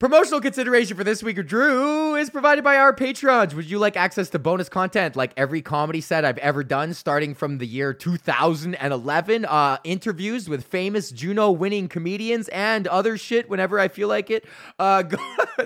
Promotional 0.00 0.40
consideration 0.40 0.96
for 0.96 1.04
this 1.04 1.22
week 1.22 1.38
of 1.38 1.46
Drew 1.46 2.16
is 2.16 2.28
provided 2.28 2.64
by 2.64 2.78
our 2.78 2.92
patrons. 2.92 3.54
Would 3.54 3.70
you 3.70 3.78
like 3.78 3.96
access 3.96 4.28
to 4.30 4.40
bonus 4.40 4.68
content 4.68 5.14
like 5.14 5.32
every 5.36 5.62
comedy 5.62 6.00
set 6.00 6.24
I've 6.24 6.36
ever 6.38 6.64
done 6.64 6.94
starting 6.94 7.32
from 7.32 7.58
the 7.58 7.66
year 7.66 7.94
2011? 7.94 9.44
Uh, 9.44 9.76
interviews 9.84 10.48
with 10.48 10.64
famous 10.64 11.12
Juno 11.12 11.52
winning 11.52 11.86
comedians 11.86 12.48
and 12.48 12.88
other 12.88 13.16
shit 13.16 13.48
whenever 13.48 13.78
I 13.78 13.86
feel 13.86 14.08
like 14.08 14.30
it. 14.30 14.44
Uh, 14.80 15.02
go, 15.02 15.16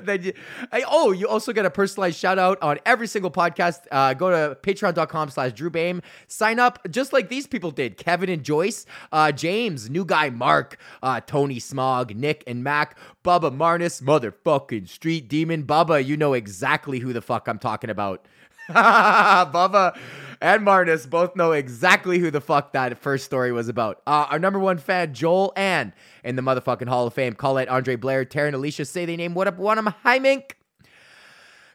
then 0.02 0.32
I, 0.72 0.84
oh, 0.86 1.12
you 1.12 1.26
also 1.26 1.54
get 1.54 1.64
a 1.64 1.70
personalized 1.70 2.18
shout 2.18 2.38
out 2.38 2.60
on 2.60 2.80
every 2.84 3.06
single 3.06 3.30
podcast. 3.30 3.86
Uh, 3.90 4.12
go 4.12 4.28
to 4.28 4.60
patreon.com 4.60 5.30
slash 5.30 5.54
Drew 5.54 5.70
Behm. 5.70 6.02
Sign 6.26 6.58
up 6.58 6.86
just 6.90 7.14
like 7.14 7.30
these 7.30 7.46
people 7.46 7.70
did 7.70 7.96
Kevin 7.96 8.28
and 8.28 8.44
Joyce, 8.44 8.84
uh, 9.10 9.32
James, 9.32 9.88
new 9.88 10.04
guy 10.04 10.28
Mark, 10.28 10.76
uh, 11.02 11.22
Tony 11.22 11.58
Smog, 11.58 12.14
Nick 12.14 12.44
and 12.46 12.62
Mac, 12.62 12.98
Bubba 13.28 13.54
Marnus, 13.54 14.00
motherfucking 14.00 14.88
street 14.88 15.28
demon. 15.28 15.64
Bubba, 15.64 16.02
you 16.02 16.16
know 16.16 16.32
exactly 16.32 16.98
who 16.98 17.12
the 17.12 17.20
fuck 17.20 17.46
I'm 17.46 17.58
talking 17.58 17.90
about. 17.90 18.24
Bubba 18.70 19.98
and 20.40 20.66
Marnus 20.66 21.06
both 21.06 21.36
know 21.36 21.52
exactly 21.52 22.18
who 22.20 22.30
the 22.30 22.40
fuck 22.40 22.72
that 22.72 22.96
first 22.96 23.26
story 23.26 23.52
was 23.52 23.68
about. 23.68 24.00
Uh, 24.06 24.28
our 24.30 24.38
number 24.38 24.58
one 24.58 24.78
fan, 24.78 25.12
Joel 25.12 25.52
Ann, 25.56 25.92
in 26.24 26.36
the 26.36 26.42
motherfucking 26.42 26.88
Hall 26.88 27.06
of 27.06 27.12
Fame. 27.12 27.34
Call 27.34 27.58
it 27.58 27.68
Andre 27.68 27.96
Blair, 27.96 28.24
Taryn, 28.24 28.54
Alicia, 28.54 28.86
say 28.86 29.04
they 29.04 29.16
name 29.16 29.34
what 29.34 29.46
up 29.46 29.58
one 29.58 29.76
of 29.76 29.84
them. 29.84 29.92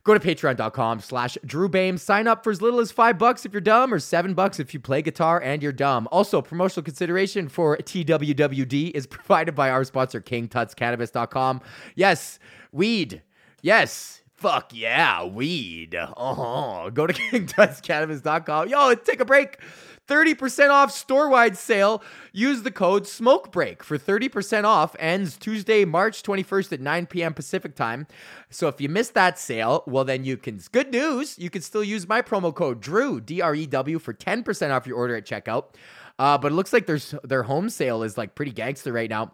Go 0.03 0.13
to 0.13 0.19
patreon.com 0.19 0.99
slash 0.99 1.37
Drew. 1.45 1.97
Sign 1.97 2.27
up 2.27 2.43
for 2.43 2.51
as 2.51 2.61
little 2.61 2.81
as 2.81 2.91
five 2.91 3.17
bucks 3.17 3.45
if 3.45 3.53
you're 3.53 3.61
dumb 3.61 3.93
or 3.93 3.99
seven 3.99 4.33
bucks 4.33 4.59
if 4.59 4.73
you 4.73 4.79
play 4.79 5.01
guitar 5.01 5.41
and 5.41 5.63
you're 5.63 5.71
dumb. 5.71 6.09
Also, 6.11 6.41
promotional 6.41 6.83
consideration 6.83 7.47
for 7.47 7.77
TWWD 7.77 8.91
is 8.91 9.07
provided 9.07 9.55
by 9.55 9.69
our 9.69 9.85
sponsor, 9.85 10.19
KingTutsCannabis.com. 10.19 11.61
Yes, 11.95 12.37
weed. 12.73 13.21
Yes. 13.61 14.21
Fuck 14.35 14.71
yeah, 14.73 15.23
weed. 15.23 15.95
Uh-huh. 15.95 16.89
Go 16.89 17.07
to 17.07 17.13
KingTutsCannabis.com. 17.31 18.67
Yo, 18.67 18.95
take 18.95 19.21
a 19.21 19.25
break. 19.25 19.57
30% 20.07 20.69
off 20.69 20.91
store 20.91 21.29
wide 21.29 21.57
sale. 21.57 22.03
Use 22.31 22.63
the 22.63 22.71
code 22.71 23.03
SMOKEBREAK 23.03 23.83
for 23.83 23.97
30% 23.97 24.65
off. 24.65 24.95
Ends 24.99 25.37
Tuesday, 25.37 25.85
March 25.85 26.23
21st 26.23 26.73
at 26.73 26.81
9 26.81 27.05
p.m. 27.07 27.33
Pacific 27.33 27.75
time. 27.75 28.07
So 28.49 28.67
if 28.67 28.81
you 28.81 28.89
missed 28.89 29.13
that 29.13 29.39
sale, 29.39 29.83
well, 29.87 30.03
then 30.03 30.25
you 30.25 30.37
can, 30.37 30.59
good 30.71 30.91
news, 30.91 31.37
you 31.39 31.49
can 31.49 31.61
still 31.61 31.83
use 31.83 32.07
my 32.07 32.21
promo 32.21 32.53
code 32.53 32.81
DREW, 32.81 33.21
D 33.21 33.41
R 33.41 33.55
E 33.55 33.65
W, 33.65 33.99
for 33.99 34.13
10% 34.13 34.71
off 34.71 34.85
your 34.85 34.97
order 34.97 35.15
at 35.15 35.25
checkout. 35.25 35.65
Uh, 36.19 36.37
but 36.37 36.51
it 36.51 36.55
looks 36.55 36.73
like 36.73 36.85
there's 36.85 37.15
their 37.23 37.43
home 37.43 37.69
sale 37.69 38.03
is 38.03 38.17
like 38.17 38.35
pretty 38.35 38.51
gangster 38.51 38.93
right 38.93 39.09
now. 39.09 39.33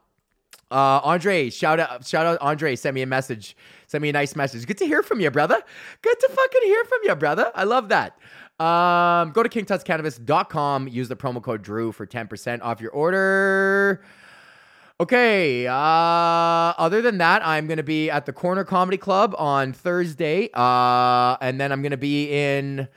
Uh, 0.72 1.02
Andre, 1.04 1.50
shout 1.50 1.80
out, 1.80 2.06
shout 2.06 2.28
out, 2.28 2.38
Andre, 2.42 2.76
send 2.76 2.94
me 2.94 3.02
a 3.02 3.08
message, 3.08 3.58
send 3.88 4.04
me 4.04 4.10
a 4.10 4.14
nice 4.14 4.36
message. 4.36 4.68
Good 4.68 4.78
to 4.78 4.86
hear 4.86 5.02
from 5.02 5.20
you, 5.20 5.32
brother. 5.32 5.60
Good 6.04 6.20
to 6.20 6.30
fucking 6.30 6.62
hear 6.64 6.84
from 6.86 7.00
you, 7.04 7.16
brother. 7.16 7.52
I 7.56 7.64
love 7.64 7.90
that. 7.90 8.20
Um, 8.60 9.32
go 9.32 9.42
to 9.42 9.50
kingtutscannabis.com. 9.50 10.88
Use 10.90 11.08
the 11.08 11.16
promo 11.16 11.42
code 11.42 11.62
Drew 11.62 11.92
for 11.92 12.06
10% 12.06 12.62
off 12.62 12.82
your 12.82 12.92
order. 12.92 14.04
Okay. 15.00 15.66
Uh, 15.66 15.74
other 15.74 17.02
than 17.02 17.20
that, 17.20 17.46
I'm 17.46 17.68
going 17.68 17.78
to 17.78 17.84
be 17.84 18.10
at 18.10 18.26
the 18.26 18.34
Corner 18.34 18.66
Comedy 18.66 18.98
Club 18.98 19.34
on 19.38 19.72
Thursday. 19.72 20.50
Uh, 20.54 21.38
and 21.40 21.60
then 21.60 21.72
I'm 21.72 21.82
going 21.82 21.92
to 21.92 21.98
be 21.98 22.32
in 22.32 22.88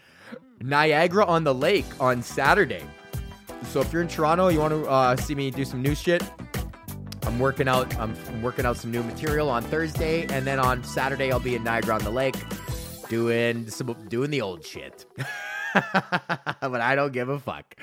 Niagara 0.61 1.25
on 1.27 1.45
the 1.45 1.55
Lake 1.55 1.87
on 2.01 2.23
Saturday. 2.23 2.83
So 3.69 3.81
if 3.81 3.93
you're 3.93 4.03
in 4.03 4.09
Toronto, 4.09 4.49
you 4.49 4.59
want 4.59 4.73
to 4.73 4.91
uh, 4.91 5.17
see 5.17 5.37
me 5.37 5.53
do 5.53 5.65
some 5.65 5.81
new 5.81 5.95
shit. 5.95 6.25
I'm 7.23 7.39
working 7.39 7.69
out. 7.69 7.97
I'm 7.99 8.43
working 8.43 8.67
out 8.67 8.77
some 8.77 8.91
new 8.91 9.03
material 9.05 9.49
on 9.49 9.63
Thursday, 9.63 10.27
and 10.27 10.45
then 10.45 10.59
on 10.59 10.83
Saturday 10.83 11.31
I'll 11.31 11.39
be 11.39 11.55
in 11.55 11.63
Niagara 11.63 11.95
on 11.95 12.03
the 12.03 12.11
Lake, 12.11 12.35
doing 13.09 13.71
some 13.71 13.97
doing 14.09 14.31
the 14.31 14.41
old 14.41 14.67
shit. 14.67 15.07
but 16.61 16.81
I 16.81 16.95
don't 16.95 17.13
give 17.13 17.29
a 17.29 17.39
fuck. 17.39 17.77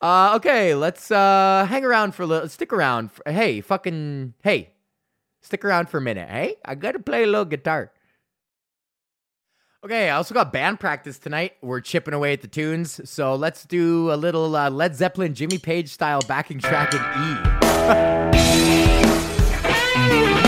Uh, 0.00 0.32
okay, 0.36 0.74
let's 0.74 1.10
uh, 1.10 1.66
hang 1.68 1.84
around 1.84 2.14
for 2.14 2.22
a 2.24 2.26
little. 2.26 2.48
Stick 2.48 2.72
around. 2.72 3.12
For, 3.12 3.22
hey, 3.30 3.60
fucking. 3.60 4.34
Hey, 4.42 4.70
stick 5.40 5.64
around 5.64 5.88
for 5.88 5.98
a 5.98 6.00
minute. 6.00 6.28
Hey, 6.28 6.56
I 6.64 6.74
gotta 6.74 6.98
play 6.98 7.22
a 7.22 7.26
little 7.26 7.44
guitar. 7.44 7.92
Okay, 9.84 10.10
I 10.10 10.16
also 10.16 10.32
got 10.32 10.52
band 10.52 10.78
practice 10.78 11.18
tonight. 11.18 11.54
We're 11.60 11.80
chipping 11.80 12.14
away 12.14 12.32
at 12.32 12.40
the 12.40 12.48
tunes. 12.48 13.00
So 13.08 13.34
let's 13.34 13.64
do 13.64 14.12
a 14.12 14.16
little 14.16 14.54
uh, 14.54 14.70
Led 14.70 14.94
Zeppelin, 14.94 15.34
Jimmy 15.34 15.58
Page 15.58 15.88
style 15.88 16.20
backing 16.28 16.60
track 16.60 16.94
in 16.94 17.00
E. 20.38 20.38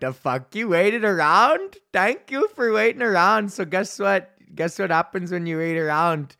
the 0.00 0.12
fuck 0.12 0.54
you 0.54 0.68
waited 0.68 1.04
around? 1.04 1.76
Thank 1.92 2.30
you 2.30 2.48
for 2.54 2.72
waiting 2.72 3.02
around. 3.02 3.52
So 3.52 3.64
guess 3.64 3.98
what? 3.98 4.30
Guess 4.54 4.78
what 4.78 4.90
happens 4.90 5.30
when 5.30 5.46
you 5.46 5.58
wait 5.58 5.78
around? 5.78 6.36